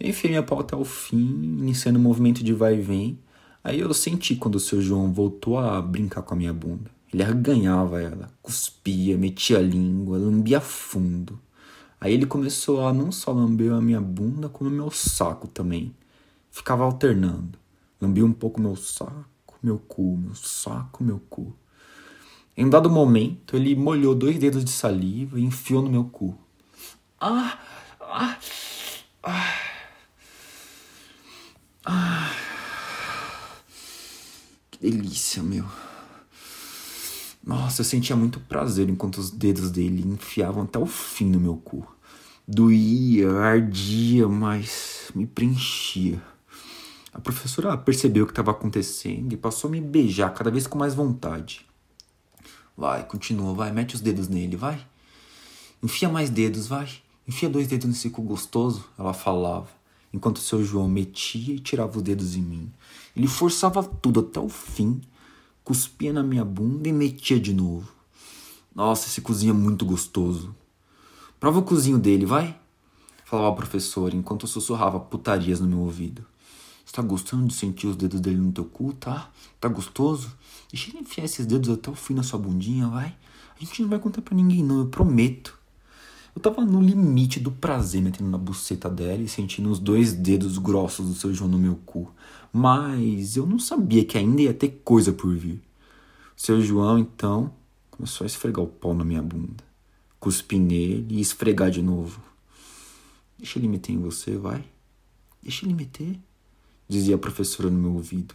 Eu 0.00 0.08
enfiei 0.08 0.30
minha 0.30 0.42
pau 0.42 0.58
até 0.58 0.74
o 0.74 0.84
fim, 0.84 1.18
iniciando 1.60 1.98
um 1.98 2.02
movimento 2.02 2.42
de 2.42 2.52
vai 2.52 2.76
e 2.76 2.80
vem. 2.80 3.18
Aí 3.62 3.78
eu 3.78 3.92
senti 3.94 4.34
quando 4.34 4.56
o 4.56 4.60
seu 4.60 4.80
João 4.80 5.12
voltou 5.12 5.58
a 5.58 5.80
brincar 5.80 6.22
com 6.22 6.34
a 6.34 6.36
minha 6.36 6.52
bunda. 6.52 6.90
Ele 7.12 7.22
arreganhava 7.22 8.00
ela, 8.00 8.28
cuspia, 8.42 9.16
metia 9.16 9.58
a 9.58 9.62
língua, 9.62 10.18
lambia 10.18 10.60
fundo. 10.60 11.38
Aí 12.00 12.14
ele 12.14 12.26
começou 12.26 12.84
a 12.84 12.92
não 12.92 13.12
só 13.12 13.30
lamber 13.30 13.72
a 13.72 13.80
minha 13.80 14.00
bunda, 14.00 14.48
como 14.48 14.68
o 14.68 14.72
meu 14.72 14.90
saco 14.90 15.46
também 15.46 15.94
ficava 16.50 16.84
alternando. 16.84 17.58
Lambia 18.00 18.24
um 18.24 18.32
pouco 18.32 18.60
meu 18.60 18.74
saco, 18.74 19.58
meu 19.62 19.78
cu, 19.78 20.16
meu 20.16 20.34
saco, 20.34 21.04
meu 21.04 21.20
cu. 21.30 21.54
Em 22.54 22.66
um 22.66 22.70
dado 22.70 22.90
momento, 22.90 23.56
ele 23.56 23.74
molhou 23.74 24.14
dois 24.14 24.38
dedos 24.38 24.62
de 24.64 24.70
saliva 24.70 25.40
e 25.40 25.44
enfiou 25.44 25.82
no 25.82 25.90
meu 25.90 26.04
cu. 26.04 26.36
Ah! 27.18 27.58
Ah! 28.00 28.38
Ah! 29.22 29.54
ah. 31.86 32.32
Que 34.70 34.78
delícia, 34.80 35.42
meu. 35.42 35.64
Nossa, 37.44 37.80
eu 37.80 37.84
sentia 37.84 38.14
muito 38.14 38.38
prazer 38.38 38.88
enquanto 38.88 39.16
os 39.18 39.30
dedos 39.30 39.70
dele 39.70 40.06
enfiavam 40.06 40.64
até 40.64 40.78
o 40.78 40.86
fim 40.86 41.30
no 41.30 41.40
meu 41.40 41.56
cu. 41.56 41.86
Doía, 42.46 43.32
ardia, 43.32 44.28
mas 44.28 45.10
me 45.14 45.26
preenchia. 45.26 46.22
A 47.14 47.20
professora 47.20 47.76
percebeu 47.78 48.24
o 48.24 48.26
que 48.26 48.32
estava 48.32 48.50
acontecendo 48.50 49.32
e 49.32 49.36
passou 49.36 49.68
a 49.68 49.70
me 49.70 49.80
beijar 49.80 50.32
cada 50.34 50.50
vez 50.50 50.66
com 50.66 50.78
mais 50.78 50.94
vontade. 50.94 51.66
Vai, 52.76 53.06
continua, 53.06 53.54
vai, 53.54 53.70
mete 53.70 53.94
os 53.94 54.00
dedos 54.00 54.28
nele, 54.28 54.56
vai. 54.56 54.84
Enfia 55.82 56.08
mais 56.08 56.30
dedos, 56.30 56.66
vai. 56.66 56.88
Enfia 57.26 57.48
dois 57.48 57.68
dedos 57.68 57.86
nesse 57.86 58.10
cu 58.10 58.22
gostoso, 58.22 58.84
ela 58.98 59.12
falava, 59.12 59.68
enquanto 60.12 60.40
seu 60.40 60.64
João 60.64 60.88
metia 60.88 61.54
e 61.54 61.60
tirava 61.60 61.96
os 61.96 62.02
dedos 62.02 62.34
em 62.34 62.42
mim. 62.42 62.72
Ele 63.16 63.28
forçava 63.28 63.82
tudo 63.82 64.20
até 64.20 64.40
o 64.40 64.48
fim, 64.48 65.00
cuspia 65.62 66.12
na 66.12 66.22
minha 66.22 66.44
bunda 66.44 66.88
e 66.88 66.92
metia 66.92 67.38
de 67.38 67.52
novo. 67.52 67.92
Nossa, 68.74 69.06
esse 69.06 69.20
cozinho 69.20 69.50
é 69.50 69.56
muito 69.56 69.84
gostoso. 69.84 70.54
Prova 71.38 71.58
o 71.58 71.62
cozinho 71.62 71.98
dele, 71.98 72.24
vai, 72.24 72.58
falava 73.24 73.50
a 73.50 73.56
professora 73.56 74.16
enquanto 74.16 74.46
sussurrava 74.46 74.98
putarias 74.98 75.60
no 75.60 75.66
meu 75.66 75.80
ouvido. 75.80 76.24
Você 76.84 76.92
tá 76.92 77.02
gostando 77.02 77.46
de 77.46 77.54
sentir 77.54 77.86
os 77.86 77.96
dedos 77.96 78.20
dele 78.20 78.38
no 78.38 78.52
teu 78.52 78.64
cu, 78.64 78.92
tá? 78.92 79.30
Tá 79.60 79.68
gostoso? 79.68 80.32
Deixa 80.70 80.90
ele 80.90 80.98
enfiar 80.98 81.24
esses 81.24 81.46
dedos 81.46 81.70
até 81.70 81.90
o 81.90 81.94
fim 81.94 82.14
na 82.14 82.22
sua 82.22 82.38
bundinha, 82.38 82.88
vai. 82.88 83.16
A 83.56 83.64
gente 83.64 83.82
não 83.82 83.88
vai 83.88 83.98
contar 83.98 84.22
pra 84.22 84.34
ninguém, 84.34 84.62
não, 84.62 84.80
eu 84.80 84.86
prometo. 84.86 85.58
Eu 86.34 86.40
tava 86.40 86.64
no 86.64 86.80
limite 86.80 87.38
do 87.38 87.52
prazer 87.52 88.00
metendo 88.00 88.30
na 88.30 88.38
buceta 88.38 88.88
dela 88.88 89.22
e 89.22 89.28
sentindo 89.28 89.70
os 89.70 89.78
dois 89.78 90.12
dedos 90.14 90.56
grossos 90.58 91.06
do 91.06 91.14
seu 91.14 91.32
João 91.32 91.50
no 91.50 91.58
meu 91.58 91.76
cu. 91.84 92.10
Mas 92.52 93.36
eu 93.36 93.46
não 93.46 93.58
sabia 93.58 94.04
que 94.04 94.16
ainda 94.16 94.42
ia 94.42 94.54
ter 94.54 94.80
coisa 94.82 95.12
por 95.12 95.34
vir. 95.36 95.62
O 96.36 96.40
seu 96.40 96.60
João, 96.60 96.98
então, 96.98 97.52
começou 97.90 98.24
a 98.24 98.26
esfregar 98.26 98.64
o 98.64 98.66
pau 98.66 98.94
na 98.94 99.04
minha 99.04 99.22
bunda. 99.22 99.62
Cuspi 100.18 100.58
nele 100.58 101.16
e 101.16 101.20
esfregar 101.20 101.70
de 101.70 101.82
novo. 101.82 102.20
Deixa 103.38 103.58
ele 103.58 103.68
meter 103.68 103.92
em 103.92 103.98
você, 103.98 104.36
vai. 104.36 104.64
Deixa 105.42 105.66
ele 105.66 105.74
meter 105.74 106.18
dizia 106.88 107.16
a 107.16 107.18
professora 107.18 107.70
no 107.70 107.78
meu 107.78 107.94
ouvido. 107.94 108.34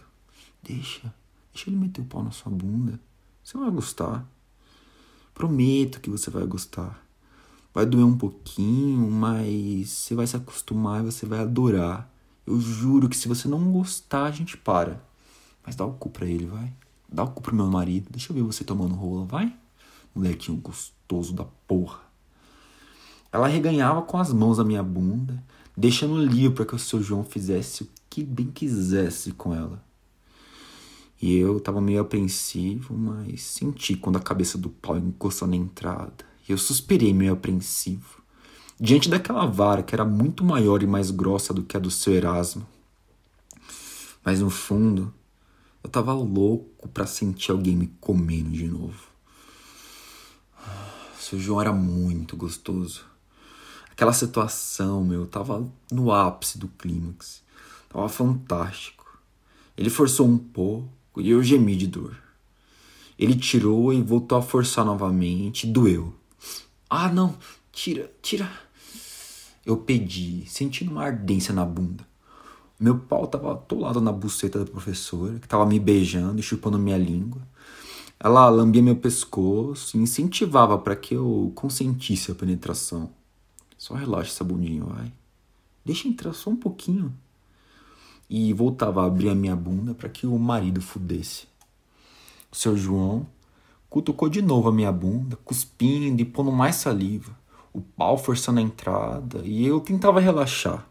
Deixa, 0.62 1.12
deixa 1.52 1.70
ele 1.70 1.76
meter 1.76 2.00
o 2.00 2.04
pau 2.04 2.22
na 2.22 2.30
sua 2.30 2.50
bunda. 2.50 3.00
Você 3.42 3.56
vai 3.56 3.70
gostar. 3.70 4.26
Prometo 5.32 6.00
que 6.00 6.10
você 6.10 6.30
vai 6.30 6.44
gostar. 6.44 7.02
Vai 7.72 7.86
doer 7.86 8.04
um 8.04 8.18
pouquinho, 8.18 9.10
mas 9.10 9.88
você 9.88 10.14
vai 10.14 10.26
se 10.26 10.36
acostumar 10.36 11.00
e 11.00 11.10
você 11.10 11.24
vai 11.24 11.40
adorar. 11.40 12.12
Eu 12.46 12.60
juro 12.60 13.08
que 13.08 13.16
se 13.16 13.28
você 13.28 13.46
não 13.46 13.70
gostar, 13.70 14.24
a 14.24 14.30
gente 14.30 14.56
para. 14.56 15.02
Mas 15.64 15.76
dá 15.76 15.84
o 15.84 15.92
cu 15.92 16.10
pra 16.10 16.26
ele, 16.26 16.46
vai. 16.46 16.72
Dá 17.08 17.22
o 17.22 17.30
cu 17.30 17.42
pro 17.42 17.54
meu 17.54 17.66
marido. 17.66 18.08
Deixa 18.10 18.32
eu 18.32 18.34
ver 18.34 18.42
você 18.42 18.64
tomando 18.64 18.94
rola, 18.94 19.24
vai. 19.24 19.54
Molequinho 20.14 20.58
gostoso 20.58 21.32
da 21.32 21.44
porra. 21.66 22.00
Ela 23.30 23.46
reganhava 23.46 24.02
com 24.02 24.18
as 24.18 24.32
mãos 24.32 24.58
a 24.58 24.64
minha 24.64 24.82
bunda, 24.82 25.42
deixando 25.76 26.24
livre 26.24 26.56
para 26.56 26.64
que 26.64 26.74
o 26.74 26.78
seu 26.78 27.02
João 27.02 27.22
fizesse 27.22 27.82
o 27.82 27.88
que 28.08 28.22
bem 28.22 28.50
quisesse 28.50 29.32
com 29.32 29.54
ela. 29.54 29.82
E 31.20 31.36
eu 31.36 31.58
tava 31.58 31.80
meio 31.80 32.00
apreensivo, 32.00 32.96
mas 32.96 33.42
senti 33.42 33.96
quando 33.96 34.16
a 34.16 34.20
cabeça 34.20 34.56
do 34.56 34.68
pau 34.68 34.96
encostou 34.96 35.48
na 35.48 35.56
entrada. 35.56 36.24
E 36.48 36.52
eu 36.52 36.58
suspirei 36.58 37.12
meio 37.12 37.32
apreensivo, 37.32 38.22
diante 38.80 39.08
daquela 39.08 39.44
vara 39.44 39.82
que 39.82 39.94
era 39.94 40.04
muito 40.04 40.44
maior 40.44 40.82
e 40.82 40.86
mais 40.86 41.10
grossa 41.10 41.52
do 41.52 41.62
que 41.64 41.76
a 41.76 41.80
do 41.80 41.90
seu 41.90 42.14
Erasmo. 42.14 42.66
Mas 44.24 44.40
no 44.40 44.48
fundo, 44.48 45.12
eu 45.82 45.90
tava 45.90 46.12
louco 46.12 46.88
para 46.88 47.06
sentir 47.06 47.50
alguém 47.50 47.76
me 47.76 47.88
comendo 48.00 48.50
de 48.50 48.68
novo. 48.68 49.08
Seu 51.18 51.38
João 51.38 51.60
era 51.60 51.72
muito 51.72 52.36
gostoso. 52.36 53.04
Aquela 53.90 54.12
situação, 54.12 55.04
meu, 55.04 55.26
tava 55.26 55.68
no 55.90 56.12
ápice 56.12 56.56
do 56.56 56.68
clímax. 56.68 57.42
Tava 57.88 58.08
fantástico. 58.08 59.18
Ele 59.76 59.88
forçou 59.88 60.26
um 60.26 60.36
pouco 60.36 61.20
e 61.20 61.30
eu 61.30 61.42
gemi 61.42 61.76
de 61.76 61.86
dor. 61.86 62.16
Ele 63.18 63.34
tirou 63.34 63.92
e 63.92 64.02
voltou 64.02 64.38
a 64.38 64.42
forçar 64.42 64.84
novamente. 64.84 65.66
Doeu. 65.66 66.14
Ah, 66.88 67.08
não! 67.08 67.36
Tira, 67.72 68.12
tira! 68.22 68.50
Eu 69.64 69.76
pedi, 69.76 70.44
sentindo 70.46 70.90
uma 70.90 71.04
ardência 71.04 71.52
na 71.52 71.64
bunda. 71.64 72.06
Meu 72.78 72.98
pau 72.98 73.26
tava 73.26 73.52
atolado 73.52 74.00
na 74.00 74.12
buceta 74.12 74.60
da 74.60 74.70
professora, 74.70 75.38
que 75.38 75.48
tava 75.48 75.66
me 75.66 75.80
beijando 75.80 76.38
e 76.38 76.42
chupando 76.42 76.78
minha 76.78 76.96
língua. 76.96 77.42
Ela 78.20 78.48
lambia 78.48 78.82
meu 78.82 78.96
pescoço 78.96 79.96
e 79.96 80.00
incentivava 80.00 80.78
para 80.78 80.96
que 80.96 81.14
eu 81.14 81.52
consentisse 81.54 82.30
a 82.30 82.34
penetração. 82.34 83.10
Só 83.76 83.94
relaxa 83.94 84.30
essa 84.30 84.44
bundinha, 84.44 84.84
vai. 84.84 85.12
Deixa 85.84 86.08
entrar 86.08 86.32
só 86.32 86.50
um 86.50 86.56
pouquinho 86.56 87.14
e 88.28 88.52
voltava 88.52 89.02
a 89.02 89.06
abrir 89.06 89.28
a 89.30 89.34
minha 89.34 89.56
bunda 89.56 89.94
para 89.94 90.08
que 90.08 90.26
o 90.26 90.38
marido 90.38 90.80
fudesse. 90.80 91.46
O 92.50 92.56
seu 92.56 92.76
João 92.76 93.26
cutucou 93.88 94.28
de 94.28 94.42
novo 94.42 94.68
a 94.68 94.72
minha 94.72 94.92
bunda, 94.92 95.36
cuspindo 95.44 96.20
e 96.20 96.24
pondo 96.24 96.52
mais 96.52 96.76
saliva. 96.76 97.36
o 97.72 97.80
pau 97.80 98.16
forçando 98.16 98.58
a 98.58 98.62
entrada, 98.62 99.42
e 99.44 99.64
eu 99.64 99.78
tentava 99.78 100.18
relaxar. 100.20 100.86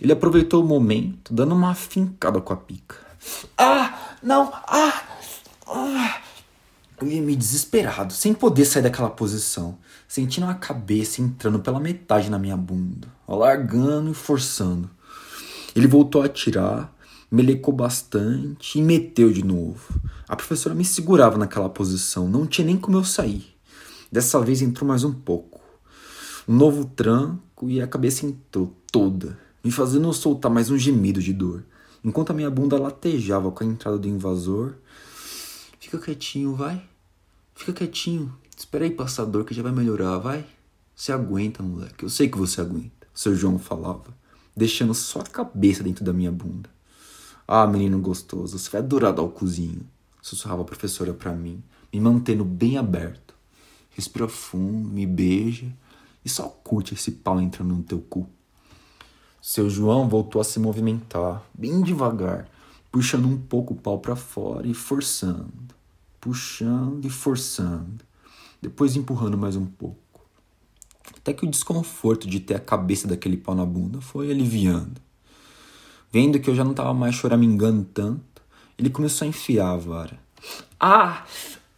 Ele 0.00 0.12
aproveitou 0.12 0.62
o 0.62 0.66
momento, 0.66 1.34
dando 1.34 1.54
uma 1.54 1.74
fincada 1.74 2.40
com 2.40 2.52
a 2.52 2.56
pica. 2.56 2.96
Ah, 3.56 4.16
não, 4.22 4.52
ah, 4.52 5.02
ah. 5.66 6.20
Eu 7.00 7.08
ia 7.08 7.22
me 7.22 7.34
desesperado, 7.34 8.12
sem 8.12 8.34
poder 8.34 8.66
sair 8.66 8.82
daquela 8.82 9.10
posição, 9.10 9.78
sentindo 10.06 10.46
a 10.46 10.54
cabeça 10.54 11.22
entrando 11.22 11.58
pela 11.58 11.80
metade 11.80 12.30
na 12.30 12.38
minha 12.38 12.56
bunda, 12.56 13.08
alargando 13.26 14.10
e 14.10 14.14
forçando. 14.14 14.90
Ele 15.74 15.86
voltou 15.86 16.22
a 16.22 16.26
atirar, 16.26 16.94
melecou 17.30 17.72
bastante 17.72 18.78
e 18.78 18.82
meteu 18.82 19.32
de 19.32 19.44
novo. 19.44 20.00
A 20.28 20.34
professora 20.34 20.74
me 20.74 20.84
segurava 20.84 21.38
naquela 21.38 21.68
posição, 21.68 22.28
não 22.28 22.46
tinha 22.46 22.66
nem 22.66 22.76
como 22.76 22.96
eu 22.96 23.04
sair. 23.04 23.54
Dessa 24.10 24.40
vez 24.40 24.60
entrou 24.60 24.88
mais 24.88 25.04
um 25.04 25.12
pouco. 25.12 25.60
Um 26.48 26.56
novo 26.56 26.84
tranco 26.84 27.68
e 27.68 27.80
a 27.80 27.86
cabeça 27.86 28.26
entrou 28.26 28.74
toda, 28.90 29.38
me 29.62 29.70
fazendo 29.70 30.12
soltar 30.12 30.50
mais 30.50 30.70
um 30.70 30.76
gemido 30.76 31.20
de 31.20 31.32
dor, 31.32 31.64
enquanto 32.02 32.30
a 32.30 32.34
minha 32.34 32.50
bunda 32.50 32.76
latejava 32.76 33.52
com 33.52 33.62
a 33.62 33.66
entrada 33.66 33.98
do 33.98 34.08
invasor. 34.08 34.74
Fica 35.78 35.98
quietinho, 35.98 36.54
vai. 36.54 36.82
Fica 37.54 37.72
quietinho. 37.72 38.34
Espera 38.56 38.84
aí 38.84 38.90
passar 38.90 39.22
a 39.22 39.26
dor 39.26 39.44
que 39.44 39.54
já 39.54 39.62
vai 39.62 39.72
melhorar, 39.72 40.18
vai. 40.18 40.44
Você 40.94 41.12
aguenta, 41.12 41.62
moleque. 41.62 42.04
Eu 42.04 42.10
sei 42.10 42.28
que 42.28 42.36
você 42.36 42.60
aguenta. 42.60 43.06
Seu 43.14 43.34
João 43.34 43.58
falava, 43.58 44.14
deixando 44.60 44.94
só 44.94 45.20
a 45.20 45.24
cabeça 45.24 45.82
dentro 45.82 46.04
da 46.04 46.12
minha 46.12 46.30
bunda. 46.30 46.70
Ah, 47.48 47.66
menino 47.66 47.98
gostoso, 47.98 48.58
você 48.58 48.70
vai 48.70 48.80
adorar 48.80 49.12
dar 49.12 49.22
o 49.22 49.28
cozinho. 49.28 49.84
Sussurrava 50.22 50.62
a 50.62 50.64
professora 50.64 51.12
para 51.12 51.32
mim, 51.32 51.62
me 51.92 52.00
mantendo 52.00 52.44
bem 52.44 52.78
aberto. 52.78 53.34
Respira 53.90 54.28
fundo, 54.28 54.88
me 54.88 55.06
beija 55.06 55.66
e 56.24 56.28
só 56.28 56.44
curte 56.62 56.94
esse 56.94 57.10
pau 57.10 57.40
entrando 57.40 57.74
no 57.74 57.82
teu 57.82 58.00
cu. 58.00 58.28
Seu 59.42 59.68
João 59.68 60.08
voltou 60.08 60.40
a 60.40 60.44
se 60.44 60.60
movimentar, 60.60 61.42
bem 61.52 61.82
devagar, 61.82 62.46
puxando 62.92 63.26
um 63.26 63.38
pouco 63.38 63.74
o 63.74 63.76
pau 63.76 63.98
para 63.98 64.14
fora 64.14 64.66
e 64.66 64.74
forçando 64.74 65.80
puxando 66.20 67.04
e 67.06 67.10
forçando, 67.10 68.04
depois 68.60 68.94
empurrando 68.94 69.38
mais 69.38 69.56
um 69.56 69.64
pouco. 69.64 70.09
Até 71.20 71.34
que 71.34 71.44
o 71.44 71.50
desconforto 71.50 72.26
de 72.26 72.40
ter 72.40 72.54
a 72.54 72.60
cabeça 72.60 73.06
daquele 73.06 73.36
pau 73.36 73.54
na 73.54 73.64
bunda 73.64 74.00
foi 74.00 74.30
aliviando. 74.30 75.00
Vendo 76.10 76.40
que 76.40 76.48
eu 76.48 76.54
já 76.54 76.64
não 76.64 76.70
estava 76.70 76.94
mais 76.94 77.14
choramingando 77.14 77.84
tanto, 77.84 78.42
ele 78.78 78.88
começou 78.88 79.26
a 79.26 79.28
enfiar 79.28 79.72
a 79.72 79.76
vara. 79.76 80.18
Ah! 80.80 81.24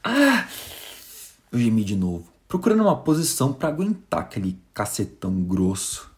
Ah! 0.05 0.47
Eu 1.51 1.59
gemi 1.59 1.83
de 1.85 1.97
novo, 1.97 2.25
procurando 2.47 2.83
uma 2.83 2.97
posição 2.97 3.53
para 3.53 3.69
aguentar 3.69 4.21
aquele 4.21 4.59
cacetão 4.73 5.43
grosso. 5.43 6.09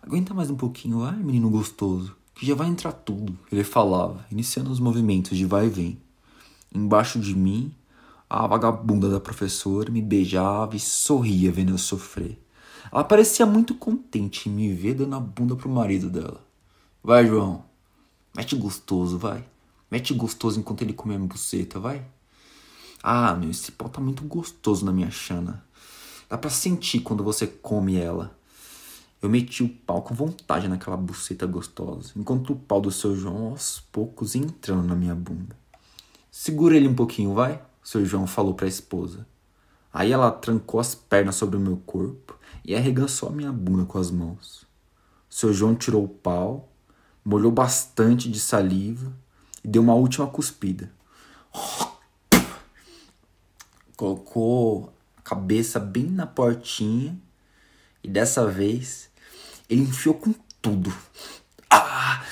Aguenta 0.00 0.32
mais 0.32 0.48
um 0.48 0.56
pouquinho, 0.56 1.00
vai, 1.00 1.16
menino 1.16 1.50
gostoso, 1.50 2.14
que 2.34 2.46
já 2.46 2.54
vai 2.54 2.68
entrar 2.68 2.92
tudo, 2.92 3.36
ele 3.50 3.64
falava, 3.64 4.24
iniciando 4.30 4.70
os 4.70 4.80
movimentos 4.80 5.36
de 5.36 5.44
vai 5.44 5.66
e 5.66 5.70
vem. 5.70 5.98
Embaixo 6.72 7.18
de 7.18 7.34
mim, 7.34 7.74
a 8.28 8.46
vagabunda 8.46 9.10
da 9.10 9.18
professora 9.18 9.90
me 9.90 10.00
beijava 10.00 10.76
e 10.76 10.80
sorria 10.80 11.50
vendo 11.50 11.72
eu 11.72 11.78
sofrer. 11.78 12.38
Ela 12.92 13.04
parecia 13.04 13.46
muito 13.46 13.74
contente 13.74 14.48
em 14.48 14.52
me 14.52 14.72
ver 14.72 14.94
dando 14.94 15.14
a 15.14 15.20
bunda 15.20 15.54
pro 15.54 15.68
marido 15.68 16.10
dela. 16.10 16.44
Vai, 17.02 17.26
João. 17.26 17.64
Mete 18.36 18.56
gostoso, 18.56 19.16
vai. 19.16 19.44
Mete 19.90 20.12
gostoso 20.12 20.58
enquanto 20.58 20.82
ele 20.82 20.92
come 20.92 21.14
a 21.14 21.18
buceta, 21.18 21.78
vai. 21.78 22.04
Ah, 23.02 23.34
meu, 23.34 23.50
esse 23.50 23.72
pau 23.72 23.88
tá 23.88 24.00
muito 24.00 24.24
gostoso 24.24 24.84
na 24.84 24.92
minha 24.92 25.10
chana. 25.10 25.64
Dá 26.28 26.36
pra 26.36 26.50
sentir 26.50 27.00
quando 27.00 27.24
você 27.24 27.46
come 27.46 27.96
ela. 27.96 28.36
Eu 29.22 29.28
meti 29.28 29.62
o 29.62 29.68
pau 29.68 30.02
com 30.02 30.14
vontade 30.14 30.66
naquela 30.66 30.96
buceta 30.96 31.46
gostosa, 31.46 32.12
enquanto 32.16 32.54
o 32.54 32.56
pau 32.56 32.80
do 32.80 32.90
seu 32.90 33.14
João 33.14 33.48
aos 33.48 33.80
poucos 33.92 34.34
entrando 34.34 34.86
na 34.86 34.94
minha 34.94 35.14
bunda. 35.14 35.56
Segura 36.30 36.76
ele 36.76 36.88
um 36.88 36.94
pouquinho, 36.94 37.34
vai? 37.34 37.62
Seu 37.82 38.04
João 38.04 38.26
falou 38.26 38.54
para 38.54 38.66
a 38.66 38.68
esposa. 38.68 39.26
Aí 39.92 40.12
ela 40.12 40.30
trancou 40.30 40.80
as 40.80 40.94
pernas 40.94 41.36
sobre 41.36 41.56
o 41.56 41.60
meu 41.60 41.76
corpo 41.78 42.39
e 42.64 42.74
arregaçou 42.74 43.28
a 43.28 43.32
minha 43.32 43.52
bunda 43.52 43.84
com 43.84 43.98
as 43.98 44.10
mãos. 44.10 44.66
Seu 45.28 45.52
João 45.52 45.74
tirou 45.74 46.04
o 46.04 46.08
pau, 46.08 46.68
molhou 47.24 47.52
bastante 47.52 48.30
de 48.30 48.40
saliva 48.40 49.12
e 49.62 49.68
deu 49.68 49.82
uma 49.82 49.94
última 49.94 50.26
cuspida. 50.26 50.90
Colocou 53.96 54.92
a 55.16 55.22
cabeça 55.22 55.78
bem 55.78 56.06
na 56.06 56.26
portinha 56.26 57.18
e 58.02 58.08
dessa 58.08 58.46
vez 58.46 59.10
ele 59.68 59.82
enfiou 59.82 60.14
com 60.14 60.34
tudo. 60.60 60.92
Ah! 61.70 62.24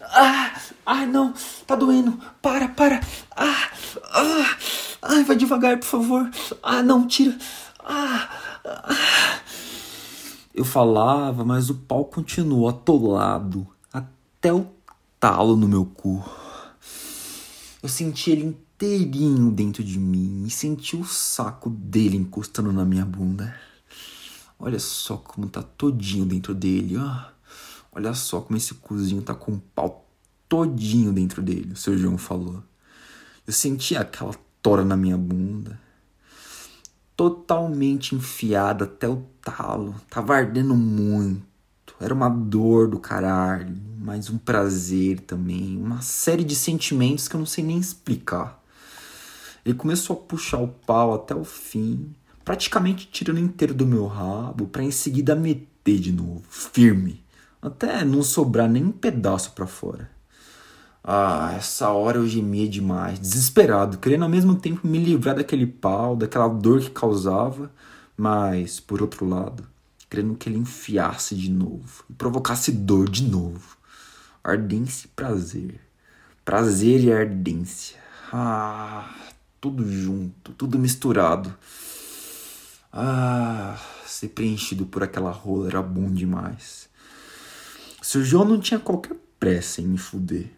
Ah! 0.00 0.46
Ai, 0.86 1.04
não, 1.04 1.34
tá 1.66 1.74
doendo. 1.74 2.12
Para, 2.40 2.68
para. 2.68 3.00
Ah, 3.36 3.70
ah. 4.12 4.56
Ai, 5.02 5.24
vai 5.24 5.34
devagar, 5.34 5.76
por 5.78 5.86
favor. 5.86 6.30
Ah, 6.62 6.80
não, 6.80 7.08
tira. 7.08 7.36
Ah, 7.80 8.28
ah. 8.64 9.35
Eu 10.56 10.64
falava, 10.64 11.44
mas 11.44 11.68
o 11.68 11.74
pau 11.74 12.06
continuou 12.06 12.66
atolado 12.66 13.66
até 13.92 14.54
o 14.54 14.66
talo 15.20 15.54
no 15.54 15.68
meu 15.68 15.84
cu. 15.84 16.24
Eu 17.82 17.90
senti 17.90 18.30
ele 18.30 18.46
inteirinho 18.46 19.50
dentro 19.50 19.84
de 19.84 19.98
mim 19.98 20.44
e 20.46 20.50
senti 20.50 20.96
o 20.96 21.04
saco 21.04 21.68
dele 21.68 22.16
encostando 22.16 22.72
na 22.72 22.86
minha 22.86 23.04
bunda. 23.04 23.54
Olha 24.58 24.78
só 24.78 25.18
como 25.18 25.46
tá 25.46 25.62
todinho 25.62 26.24
dentro 26.24 26.54
dele, 26.54 26.96
ó. 26.96 27.24
Olha 27.92 28.14
só 28.14 28.40
como 28.40 28.56
esse 28.56 28.72
cozinho 28.76 29.20
tá 29.20 29.34
com 29.34 29.52
o 29.52 29.62
pau 29.74 30.08
todinho 30.48 31.12
dentro 31.12 31.42
dele, 31.42 31.74
o 31.74 31.76
seu 31.76 31.98
João 31.98 32.16
falou. 32.16 32.62
Eu 33.46 33.52
sentia 33.52 34.00
aquela 34.00 34.34
tora 34.62 34.86
na 34.86 34.96
minha 34.96 35.18
bunda, 35.18 35.78
totalmente 37.16 38.14
enfiada 38.14 38.84
até 38.84 39.08
o 39.08 39.24
talo, 39.42 39.94
tava 40.10 40.36
ardendo 40.36 40.74
muito. 40.74 41.46
Era 41.98 42.12
uma 42.12 42.28
dor 42.28 42.88
do 42.88 42.98
caralho, 42.98 43.74
mas 43.98 44.28
um 44.28 44.36
prazer 44.36 45.20
também, 45.20 45.78
uma 45.78 46.02
série 46.02 46.44
de 46.44 46.54
sentimentos 46.54 47.26
que 47.26 47.34
eu 47.34 47.38
não 47.38 47.46
sei 47.46 47.64
nem 47.64 47.78
explicar. 47.78 48.62
Ele 49.64 49.74
começou 49.74 50.14
a 50.14 50.20
puxar 50.20 50.58
o 50.58 50.68
pau 50.68 51.14
até 51.14 51.34
o 51.34 51.42
fim, 51.42 52.14
praticamente 52.44 53.08
tirando 53.10 53.40
inteiro 53.40 53.72
do 53.72 53.86
meu 53.86 54.06
rabo, 54.06 54.66
para 54.66 54.84
em 54.84 54.90
seguida 54.90 55.34
meter 55.34 55.98
de 55.98 56.12
novo, 56.12 56.42
firme, 56.50 57.24
até 57.62 58.04
não 58.04 58.22
sobrar 58.22 58.68
nem 58.68 58.84
um 58.84 58.92
pedaço 58.92 59.52
para 59.52 59.66
fora. 59.66 60.15
Ah, 61.08 61.54
essa 61.56 61.88
hora 61.90 62.18
eu 62.18 62.26
gemia 62.26 62.68
demais, 62.68 63.20
desesperado, 63.20 63.96
querendo 63.98 64.24
ao 64.24 64.28
mesmo 64.28 64.56
tempo 64.56 64.84
me 64.84 64.98
livrar 64.98 65.36
daquele 65.36 65.64
pau, 65.64 66.16
daquela 66.16 66.48
dor 66.48 66.80
que 66.80 66.90
causava, 66.90 67.70
mas, 68.16 68.80
por 68.80 69.00
outro 69.00 69.24
lado, 69.24 69.64
querendo 70.10 70.34
que 70.34 70.48
ele 70.48 70.58
enfiasse 70.58 71.36
de 71.36 71.48
novo 71.48 72.04
e 72.10 72.12
provocasse 72.12 72.72
dor 72.72 73.08
de 73.08 73.22
novo. 73.22 73.76
Ardência 74.42 75.06
e 75.06 75.10
prazer. 75.10 75.80
Prazer 76.44 77.04
e 77.04 77.12
ardência. 77.12 77.98
Ah, 78.32 79.08
tudo 79.60 79.88
junto, 79.88 80.52
tudo 80.54 80.76
misturado. 80.76 81.54
Ah, 82.92 83.78
ser 84.04 84.30
preenchido 84.30 84.86
por 84.86 85.04
aquela 85.04 85.30
rola 85.30 85.68
era 85.68 85.82
bom 85.82 86.10
demais. 86.10 86.88
Seu 88.02 88.24
João 88.24 88.44
não 88.44 88.58
tinha 88.58 88.80
qualquer 88.80 89.16
pressa 89.38 89.80
em 89.80 89.86
me 89.86 89.98
fuder. 89.98 90.50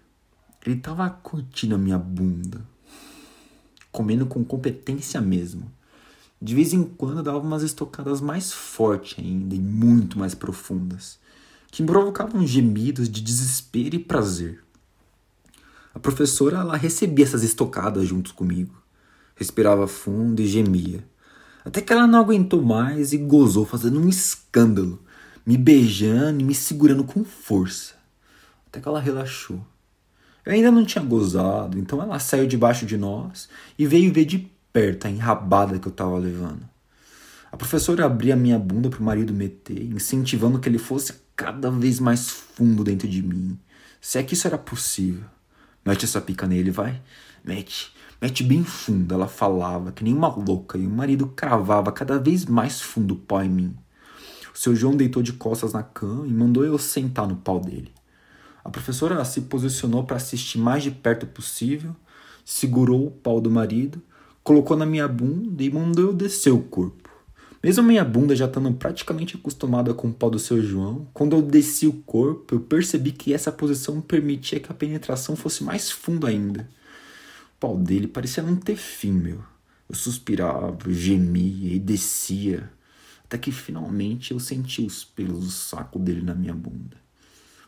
Ele 0.64 0.76
tava 0.76 1.08
curtindo 1.08 1.74
a 1.74 1.78
minha 1.78 1.98
bunda, 1.98 2.60
comendo 3.92 4.26
com 4.26 4.44
competência 4.44 5.20
mesmo. 5.20 5.70
De 6.40 6.54
vez 6.54 6.72
em 6.72 6.84
quando 6.84 7.22
dava 7.22 7.38
umas 7.38 7.62
estocadas 7.62 8.20
mais 8.20 8.52
fortes 8.52 9.18
ainda 9.18 9.54
e 9.54 9.58
muito 9.58 10.18
mais 10.18 10.34
profundas, 10.34 11.18
que 11.70 11.82
me 11.82 11.88
provocavam 11.88 12.46
gemidos 12.46 13.08
de 13.08 13.20
desespero 13.20 13.96
e 13.96 13.98
prazer. 13.98 14.62
A 15.94 15.98
professora 15.98 16.58
ela 16.58 16.76
recebia 16.76 17.24
essas 17.24 17.42
estocadas 17.42 18.06
junto 18.06 18.34
comigo, 18.34 18.74
respirava 19.34 19.86
fundo 19.88 20.40
e 20.40 20.46
gemia, 20.46 21.04
até 21.64 21.80
que 21.80 21.92
ela 21.92 22.06
não 22.06 22.20
aguentou 22.20 22.62
mais 22.62 23.12
e 23.12 23.18
gozou 23.18 23.64
fazendo 23.64 24.00
um 24.00 24.08
escândalo, 24.08 25.02
me 25.44 25.56
beijando 25.56 26.40
e 26.40 26.44
me 26.44 26.54
segurando 26.54 27.04
com 27.04 27.24
força, 27.24 27.94
até 28.66 28.80
que 28.80 28.88
ela 28.88 29.00
relaxou. 29.00 29.60
Eu 30.48 30.54
ainda 30.54 30.70
não 30.70 30.82
tinha 30.82 31.04
gozado, 31.04 31.78
então 31.78 32.00
ela 32.00 32.18
saiu 32.18 32.46
debaixo 32.46 32.86
de 32.86 32.96
nós 32.96 33.50
e 33.78 33.84
veio 33.84 34.10
ver 34.10 34.24
de 34.24 34.50
perto 34.72 35.06
a 35.06 35.10
enrabada 35.10 35.78
que 35.78 35.86
eu 35.86 35.90
estava 35.90 36.16
levando. 36.16 36.66
A 37.52 37.56
professora 37.58 38.06
abria 38.06 38.34
minha 38.34 38.58
bunda 38.58 38.88
para 38.88 38.98
o 38.98 39.02
marido 39.02 39.34
meter, 39.34 39.82
incentivando 39.92 40.58
que 40.58 40.66
ele 40.66 40.78
fosse 40.78 41.12
cada 41.36 41.70
vez 41.70 42.00
mais 42.00 42.30
fundo 42.30 42.82
dentro 42.82 43.06
de 43.06 43.22
mim. 43.22 43.58
Se 44.00 44.16
é 44.16 44.22
que 44.22 44.32
isso 44.32 44.46
era 44.46 44.56
possível. 44.56 45.24
Mete 45.84 46.06
essa 46.06 46.18
pica 46.18 46.46
nele, 46.46 46.70
vai. 46.70 46.98
Mete. 47.44 47.92
Mete 48.18 48.42
bem 48.42 48.64
fundo, 48.64 49.12
ela 49.12 49.28
falava, 49.28 49.92
que 49.92 50.02
nem 50.02 50.14
uma 50.14 50.28
louca, 50.28 50.78
e 50.78 50.86
o 50.86 50.90
marido 50.90 51.26
cravava 51.26 51.92
cada 51.92 52.18
vez 52.18 52.46
mais 52.46 52.80
fundo 52.80 53.12
o 53.12 53.18
pó 53.18 53.42
em 53.42 53.50
mim. 53.50 53.76
O 54.54 54.58
seu 54.58 54.74
João 54.74 54.96
deitou 54.96 55.22
de 55.22 55.34
costas 55.34 55.74
na 55.74 55.82
cama 55.82 56.26
e 56.26 56.32
mandou 56.32 56.64
eu 56.64 56.78
sentar 56.78 57.28
no 57.28 57.36
pau 57.36 57.60
dele. 57.60 57.97
A 58.68 58.70
professora 58.70 59.24
se 59.24 59.40
posicionou 59.40 60.04
para 60.04 60.18
assistir 60.18 60.58
mais 60.58 60.82
de 60.82 60.90
perto 60.90 61.26
possível, 61.26 61.96
segurou 62.44 63.06
o 63.06 63.10
pau 63.10 63.40
do 63.40 63.50
marido, 63.50 63.98
colocou 64.44 64.76
na 64.76 64.84
minha 64.84 65.08
bunda 65.08 65.62
e 65.62 65.70
mandou 65.70 66.08
eu 66.08 66.12
descer 66.12 66.52
o 66.52 66.60
corpo. 66.60 67.08
Mesmo 67.64 67.82
minha 67.82 68.04
bunda 68.04 68.36
já 68.36 68.44
estando 68.44 68.70
praticamente 68.74 69.36
acostumada 69.36 69.94
com 69.94 70.08
o 70.08 70.12
pau 70.12 70.28
do 70.28 70.38
seu 70.38 70.62
João, 70.62 71.08
quando 71.14 71.34
eu 71.34 71.40
desci 71.40 71.86
o 71.86 71.94
corpo, 71.94 72.56
eu 72.56 72.60
percebi 72.60 73.10
que 73.10 73.32
essa 73.32 73.50
posição 73.50 74.02
permitia 74.02 74.60
que 74.60 74.70
a 74.70 74.74
penetração 74.74 75.34
fosse 75.34 75.64
mais 75.64 75.90
fundo 75.90 76.26
ainda. 76.26 76.68
O 77.56 77.60
pau 77.60 77.74
dele 77.74 78.06
parecia 78.06 78.42
não 78.42 78.54
ter 78.54 78.76
fim, 78.76 79.12
meu. 79.12 79.42
Eu 79.88 79.94
suspirava, 79.94 80.76
gemia 80.90 81.72
e 81.72 81.78
descia, 81.78 82.70
até 83.24 83.38
que 83.38 83.50
finalmente 83.50 84.32
eu 84.32 84.38
senti 84.38 84.82
os 84.82 85.04
pelos 85.04 85.40
do 85.46 85.50
saco 85.50 85.98
dele 85.98 86.20
na 86.20 86.34
minha 86.34 86.52
bunda. 86.52 87.07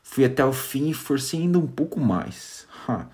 Fui 0.02 0.24
até 0.24 0.44
o 0.44 0.52
fim 0.52 0.90
e 0.90 0.94
forcei 0.94 1.40
ainda 1.40 1.58
um 1.58 1.66
pouco 1.66 2.00
mais. 2.00 2.66
Ha. 2.88 3.06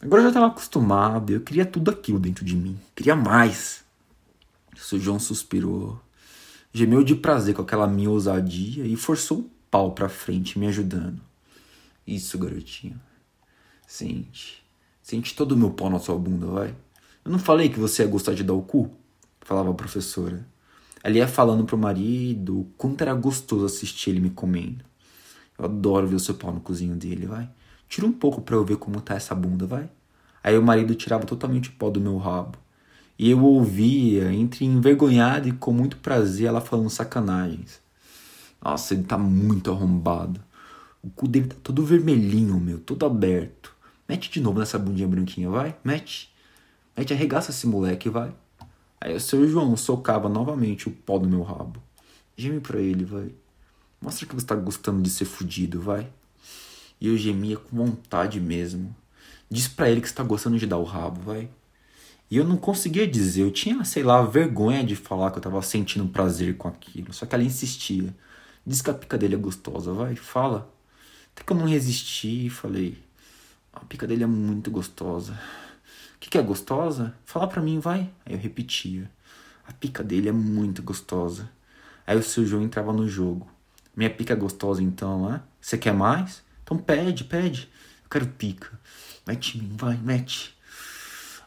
Agora 0.00 0.20
eu 0.20 0.24
já 0.24 0.28
estava 0.30 0.46
acostumado, 0.48 1.32
eu 1.32 1.40
queria 1.40 1.64
tudo 1.64 1.90
aquilo 1.90 2.18
dentro 2.18 2.44
de 2.44 2.56
mim, 2.56 2.78
queria 2.94 3.14
mais. 3.14 3.84
O 4.92 4.98
João 4.98 5.20
suspirou, 5.20 6.00
gemeu 6.72 7.04
de 7.04 7.14
prazer 7.14 7.54
com 7.54 7.62
aquela 7.62 7.86
minha 7.86 8.10
ousadia 8.10 8.84
e 8.84 8.96
forçou 8.96 9.38
o 9.38 9.50
pau 9.70 9.92
pra 9.92 10.08
frente, 10.08 10.58
me 10.58 10.66
ajudando. 10.66 11.20
Isso, 12.06 12.36
garotinho. 12.36 13.00
Sente. 13.86 14.62
Sente 15.02 15.34
todo 15.34 15.52
o 15.52 15.56
meu 15.56 15.70
pau 15.70 15.88
na 15.88 15.98
sua 15.98 16.18
bunda, 16.18 16.46
vai. 16.46 16.74
Eu 17.24 17.30
não 17.30 17.38
falei 17.38 17.68
que 17.68 17.78
você 17.78 18.02
ia 18.02 18.08
gostar 18.08 18.34
de 18.34 18.42
dar 18.42 18.54
o 18.54 18.62
cu? 18.62 18.90
Falava 19.40 19.70
a 19.70 19.74
professora. 19.74 20.44
Ela 21.02 21.18
ia 21.18 21.28
falando 21.28 21.64
pro 21.64 21.78
marido 21.78 22.60
o 22.60 22.64
quanto 22.76 23.02
era 23.02 23.14
gostoso 23.14 23.64
assistir 23.64 24.10
ele 24.10 24.20
me 24.20 24.30
comendo. 24.30 24.84
Eu 25.62 25.66
adoro 25.66 26.08
ver 26.08 26.16
o 26.16 26.20
seu 26.20 26.34
pau 26.34 26.52
no 26.52 26.60
cozinho 26.60 26.96
dele, 26.96 27.24
vai. 27.24 27.48
Tira 27.88 28.04
um 28.04 28.12
pouco 28.12 28.40
pra 28.40 28.56
eu 28.56 28.64
ver 28.64 28.78
como 28.78 29.00
tá 29.00 29.14
essa 29.14 29.32
bunda, 29.32 29.64
vai. 29.64 29.88
Aí 30.42 30.58
o 30.58 30.62
marido 30.62 30.92
tirava 30.96 31.24
totalmente 31.24 31.68
o 31.68 31.72
pau 31.74 31.88
do 31.88 32.00
meu 32.00 32.18
rabo. 32.18 32.58
E 33.16 33.30
eu 33.30 33.44
ouvia, 33.44 34.32
entre 34.32 34.64
envergonhado 34.64 35.48
e 35.48 35.52
com 35.52 35.72
muito 35.72 35.98
prazer, 35.98 36.48
ela 36.48 36.60
falando 36.60 36.90
sacanagens. 36.90 37.80
Nossa, 38.60 38.92
ele 38.92 39.04
tá 39.04 39.16
muito 39.16 39.70
arrombado. 39.70 40.40
O 41.00 41.08
cu 41.10 41.28
dele 41.28 41.46
tá 41.46 41.56
todo 41.62 41.84
vermelhinho, 41.84 42.58
meu, 42.58 42.80
todo 42.80 43.06
aberto. 43.06 43.72
Mete 44.08 44.32
de 44.32 44.40
novo 44.40 44.58
nessa 44.58 44.80
bundinha 44.80 45.06
branquinha, 45.06 45.48
vai, 45.48 45.76
mete. 45.84 46.34
A 46.96 47.02
gente 47.02 47.12
arregaça 47.12 47.52
esse 47.52 47.68
moleque, 47.68 48.08
vai. 48.08 48.32
Aí 49.00 49.14
o 49.14 49.20
seu 49.20 49.46
João 49.46 49.76
socava 49.76 50.28
novamente 50.28 50.88
o 50.88 50.92
pau 50.92 51.20
do 51.20 51.28
meu 51.28 51.42
rabo. 51.42 51.80
Geme 52.36 52.58
pra 52.58 52.80
ele, 52.80 53.04
vai. 53.04 53.32
Mostra 54.02 54.26
que 54.26 54.34
você 54.34 54.44
tá 54.44 54.54
gostando 54.54 55.00
de 55.00 55.08
ser 55.08 55.24
fudido, 55.24 55.80
vai. 55.80 56.08
E 57.00 57.06
eu 57.08 57.16
gemia 57.16 57.56
com 57.56 57.76
vontade 57.76 58.40
mesmo. 58.40 58.94
Diz 59.48 59.68
pra 59.68 59.88
ele 59.88 60.00
que 60.00 60.08
você 60.08 60.14
tá 60.14 60.22
gostando 60.22 60.58
de 60.58 60.66
dar 60.66 60.78
o 60.78 60.84
rabo, 60.84 61.20
vai. 61.22 61.48
E 62.30 62.36
eu 62.36 62.44
não 62.44 62.56
conseguia 62.56 63.06
dizer, 63.06 63.42
eu 63.42 63.50
tinha, 63.50 63.84
sei 63.84 64.02
lá, 64.02 64.22
vergonha 64.22 64.84
de 64.84 64.96
falar 64.96 65.30
que 65.30 65.38
eu 65.38 65.42
tava 65.42 65.62
sentindo 65.62 66.06
prazer 66.08 66.56
com 66.56 66.68
aquilo. 66.68 67.12
Só 67.12 67.24
que 67.24 67.34
ela 67.34 67.44
insistia. 67.44 68.14
Diz 68.66 68.82
que 68.82 68.90
a 68.90 68.94
pica 68.94 69.16
dele 69.16 69.34
é 69.36 69.38
gostosa, 69.38 69.92
vai, 69.92 70.16
fala. 70.16 70.70
Até 71.34 71.44
que 71.44 71.52
eu 71.52 71.56
não 71.56 71.66
resisti 71.66 72.46
e 72.46 72.50
falei: 72.50 72.98
A 73.72 73.80
pica 73.80 74.06
dele 74.06 74.24
é 74.24 74.26
muito 74.26 74.70
gostosa 74.70 75.38
que, 76.22 76.30
que 76.30 76.38
é 76.38 76.42
gostosa? 76.42 77.12
Fala 77.24 77.48
pra 77.48 77.60
mim, 77.60 77.80
vai. 77.80 78.08
Aí 78.24 78.34
eu 78.34 78.38
repetia. 78.38 79.10
A 79.66 79.72
pica 79.72 80.04
dele 80.04 80.28
é 80.28 80.32
muito 80.32 80.80
gostosa. 80.80 81.50
Aí 82.06 82.16
o 82.16 82.22
seu 82.22 82.46
João 82.46 82.62
entrava 82.62 82.92
no 82.92 83.08
jogo. 83.08 83.50
Minha 83.96 84.10
pica 84.10 84.32
é 84.32 84.36
gostosa 84.36 84.82
então, 84.82 85.28
né? 85.28 85.40
Você 85.60 85.76
quer 85.76 85.92
mais? 85.92 86.42
Então 86.62 86.78
pede, 86.78 87.24
pede. 87.24 87.68
Eu 88.04 88.10
quero 88.10 88.26
pica. 88.26 88.70
Mete 89.26 89.58
em 89.58 89.62
mim, 89.62 89.76
vai, 89.76 89.96
mete. 89.96 90.56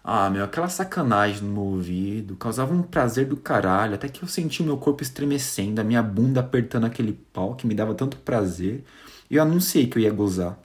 Ah, 0.04 0.30
meu, 0.30 0.44
aquela 0.44 0.70
sacanagem 0.70 1.42
no 1.42 1.52
meu 1.54 1.64
ouvido 1.64 2.36
causava 2.36 2.72
um 2.72 2.84
prazer 2.84 3.26
do 3.26 3.36
caralho, 3.36 3.96
até 3.96 4.08
que 4.08 4.22
eu 4.22 4.28
senti 4.28 4.62
o 4.62 4.66
meu 4.66 4.78
corpo 4.78 5.02
estremecendo, 5.02 5.82
a 5.82 5.84
minha 5.84 6.04
bunda 6.04 6.42
apertando 6.42 6.86
aquele 6.86 7.14
pau 7.34 7.56
que 7.56 7.66
me 7.66 7.74
dava 7.74 7.96
tanto 7.96 8.18
prazer, 8.18 8.86
e 9.30 9.36
eu 9.36 9.42
anunciei 9.42 9.88
que 9.88 9.98
eu 9.98 10.04
ia 10.04 10.12
gozar. 10.12 10.60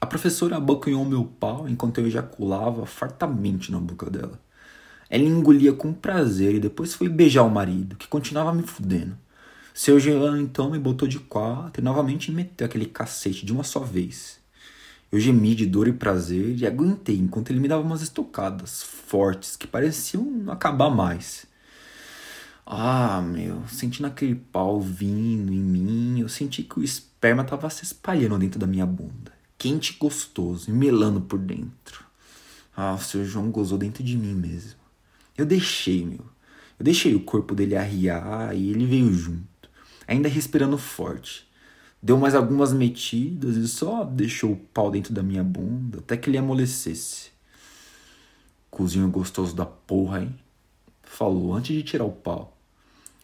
A 0.00 0.06
professora 0.06 0.56
abocanhou 0.56 1.04
meu 1.04 1.24
pau 1.24 1.68
enquanto 1.68 1.98
eu 1.98 2.06
ejaculava 2.06 2.86
fartamente 2.86 3.70
na 3.70 3.78
boca 3.78 4.08
dela. 4.08 4.40
Ela 5.10 5.24
engolia 5.24 5.74
com 5.74 5.92
prazer 5.92 6.54
e 6.54 6.60
depois 6.60 6.94
foi 6.94 7.08
beijar 7.08 7.42
o 7.42 7.50
marido, 7.50 7.96
que 7.96 8.08
continuava 8.08 8.52
me 8.54 8.62
fudendo. 8.62 9.16
Seu 9.74 10.00
Jean 10.00 10.40
então 10.40 10.70
me 10.70 10.78
botou 10.78 11.06
de 11.06 11.18
quatro 11.18 11.82
e 11.82 11.84
novamente 11.84 12.30
me 12.30 12.38
meteu 12.38 12.66
aquele 12.66 12.86
cacete 12.86 13.44
de 13.44 13.52
uma 13.52 13.62
só 13.62 13.80
vez. 13.80 14.38
Eu 15.12 15.20
gemi 15.20 15.54
de 15.54 15.66
dor 15.66 15.86
e 15.88 15.92
prazer 15.92 16.56
e 16.56 16.66
aguentei 16.66 17.18
enquanto 17.18 17.50
ele 17.50 17.60
me 17.60 17.68
dava 17.68 17.82
umas 17.82 18.00
estocadas 18.00 18.82
fortes 18.82 19.56
que 19.56 19.66
pareciam 19.66 20.24
não 20.24 20.52
acabar 20.52 20.88
mais. 20.88 21.44
Ah, 22.64 23.20
meu, 23.20 23.62
sentindo 23.68 24.06
aquele 24.06 24.36
pau 24.36 24.80
vindo 24.80 25.52
em 25.52 25.58
mim, 25.58 26.20
eu 26.20 26.28
senti 26.28 26.62
que 26.62 26.78
o 26.78 26.82
esperma 26.82 27.42
estava 27.42 27.68
se 27.68 27.84
espalhando 27.84 28.38
dentro 28.38 28.58
da 28.58 28.66
minha 28.66 28.86
bunda 28.86 29.34
quente 29.64 29.94
e 29.94 29.96
gostoso, 29.96 30.70
e 30.70 30.74
melando 30.74 31.22
por 31.22 31.38
dentro. 31.38 32.04
Ah, 32.76 32.92
o 32.92 32.98
seu 32.98 33.24
João 33.24 33.50
gozou 33.50 33.78
dentro 33.78 34.04
de 34.04 34.14
mim 34.14 34.34
mesmo. 34.34 34.78
Eu 35.38 35.46
deixei, 35.46 36.04
meu. 36.04 36.20
Eu 36.78 36.84
deixei 36.84 37.14
o 37.14 37.20
corpo 37.20 37.54
dele 37.54 37.74
arriar 37.74 38.54
e 38.54 38.70
ele 38.70 38.84
veio 38.84 39.10
junto, 39.10 39.46
ainda 40.06 40.28
respirando 40.28 40.78
forte. 40.78 41.48
Deu 42.02 42.18
mais 42.18 42.34
algumas 42.34 42.72
metidas 42.72 43.56
e 43.56 43.66
só 43.66 44.04
deixou 44.04 44.52
o 44.52 44.56
pau 44.56 44.90
dentro 44.90 45.14
da 45.14 45.22
minha 45.22 45.42
bunda 45.42 46.00
até 46.00 46.16
que 46.16 46.28
ele 46.28 46.36
amolecesse. 46.36 47.30
Cozinho 48.70 49.08
gostoso 49.08 49.56
da 49.56 49.64
porra, 49.64 50.22
hein? 50.22 50.38
Falou 51.02 51.54
antes 51.54 51.74
de 51.74 51.82
tirar 51.82 52.04
o 52.04 52.12
pau. 52.12 52.56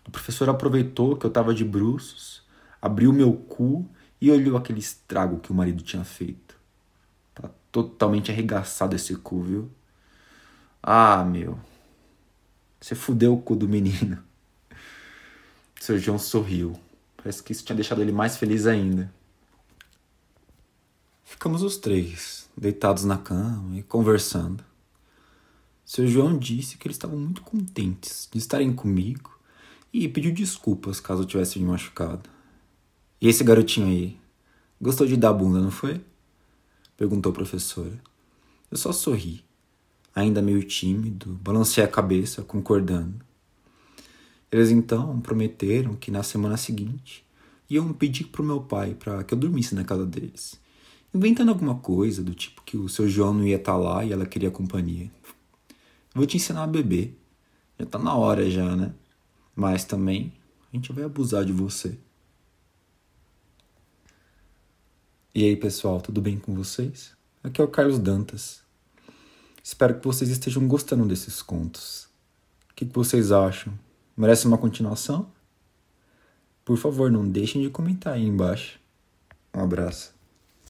A 0.07 0.11
professora 0.11 0.53
aproveitou 0.53 1.17
que 1.17 1.27
eu 1.27 1.31
tava 1.31 1.53
de 1.53 1.65
bruços, 1.65 2.43
abriu 2.81 3.13
meu 3.13 3.33
cu 3.35 3.87
e 4.21 4.31
olhou 4.31 4.57
aquele 4.57 4.79
estrago 4.79 5.41
que 5.41 5.53
o 5.53 5.55
marido 5.55 5.83
tinha 5.83 6.05
feito. 6.05 6.57
Tá 7.35 7.51
totalmente 7.71 8.31
arregaçado 8.31 8.97
esse 8.97 9.15
cu, 9.17 9.43
viu? 9.43 9.71
Ah, 10.83 11.23
meu. 11.25 11.59
Você 12.81 12.95
fudeu 12.95 13.35
o 13.35 13.43
cu 13.43 13.55
do 13.55 13.69
menino. 13.69 14.23
Seu 15.81 15.99
João 15.99 16.19
sorriu. 16.19 16.79
Parece 17.17 17.43
que 17.43 17.53
isso 17.53 17.65
tinha 17.65 17.75
deixado 17.75 18.03
ele 18.03 18.13
mais 18.13 18.37
feliz 18.37 18.67
ainda. 18.67 19.11
Ficamos 21.25 21.63
os 21.63 21.79
três, 21.79 22.51
deitados 22.55 23.05
na 23.05 23.17
cama 23.17 23.79
e 23.79 23.83
conversando. 23.83 24.63
Seu 25.83 26.07
João 26.07 26.37
disse 26.39 26.77
que 26.77 26.87
eles 26.87 26.97
estavam 26.97 27.19
muito 27.19 27.41
contentes 27.41 28.29
de 28.31 28.39
estarem 28.39 28.75
comigo 28.75 29.39
e 29.91 30.07
pediu 30.07 30.35
desculpas 30.35 31.01
caso 31.01 31.23
eu 31.23 31.27
tivesse 31.27 31.59
me 31.59 31.65
machucado. 31.65 32.29
E 33.19 33.27
esse 33.27 33.43
garotinho 33.43 33.87
aí? 33.87 34.21
Gostou 34.79 35.07
de 35.07 35.17
dar 35.17 35.33
bunda, 35.33 35.61
não 35.61 35.71
foi? 35.71 35.99
Perguntou 36.95 37.31
a 37.31 37.35
professora. 37.35 37.99
Eu 38.71 38.77
só 38.77 38.93
sorri, 38.93 39.43
ainda 40.15 40.43
meio 40.43 40.63
tímido, 40.63 41.33
balancei 41.43 41.83
a 41.83 41.89
cabeça, 41.89 42.43
concordando. 42.43 43.30
Eles 44.51 44.71
então 44.71 45.21
prometeram 45.21 45.95
que 45.95 46.11
na 46.11 46.23
semana 46.23 46.57
seguinte 46.57 47.25
iam 47.69 47.93
pedir 47.93 48.25
pro 48.25 48.43
meu 48.43 48.61
pai 48.61 48.95
para 48.95 49.23
que 49.23 49.33
eu 49.33 49.39
dormisse 49.39 49.75
na 49.75 49.85
casa 49.85 50.05
deles, 50.05 50.61
inventando 51.15 51.51
alguma 51.51 51.77
coisa 51.77 52.23
do 52.23 52.35
tipo 52.35 52.63
que 52.63 52.77
o 52.77 52.89
seu 52.89 53.09
João 53.09 53.33
não 53.33 53.47
ia 53.47 53.57
estar 53.57 53.73
tá 53.73 53.79
lá 53.79 54.05
e 54.05 54.13
ela 54.13 54.27
queria 54.27 54.51
companhia. 54.51 55.11
Vou 56.13 56.27
te 56.27 56.37
ensinar 56.37 56.65
a 56.65 56.67
beber. 56.67 57.17
Já 57.79 57.87
tá 57.87 57.99
na 57.99 58.15
hora 58.15 58.51
já, 58.51 58.75
né? 58.75 58.93
Mas 59.55 59.85
também 59.85 60.33
a 60.73 60.77
gente 60.77 60.93
vai 60.93 61.05
abusar 61.05 61.45
de 61.45 61.53
você. 61.53 61.97
E 65.33 65.45
aí, 65.45 65.57
pessoal, 65.57 66.01
tudo 66.01 66.21
bem 66.21 66.39
com 66.39 66.53
vocês? 66.55 67.13
Aqui 67.43 67.61
é 67.61 67.65
o 67.65 67.69
Carlos 67.69 68.01
Dantas. 68.01 68.63
Espero 69.63 69.99
que 69.99 70.05
vocês 70.05 70.29
estejam 70.29 70.67
gostando 70.67 71.07
desses 71.07 71.41
contos. 71.41 72.09
O 72.71 72.75
que 72.75 72.85
vocês 72.85 73.31
acham? 73.31 73.73
Merece 74.21 74.47
uma 74.47 74.59
continuação? 74.59 75.29
Por 76.63 76.77
favor, 76.77 77.11
não 77.11 77.27
deixem 77.27 77.63
de 77.63 77.71
comentar 77.71 78.13
aí 78.13 78.23
embaixo. 78.23 78.79
Um 79.57 79.61
abraço. 79.63 80.15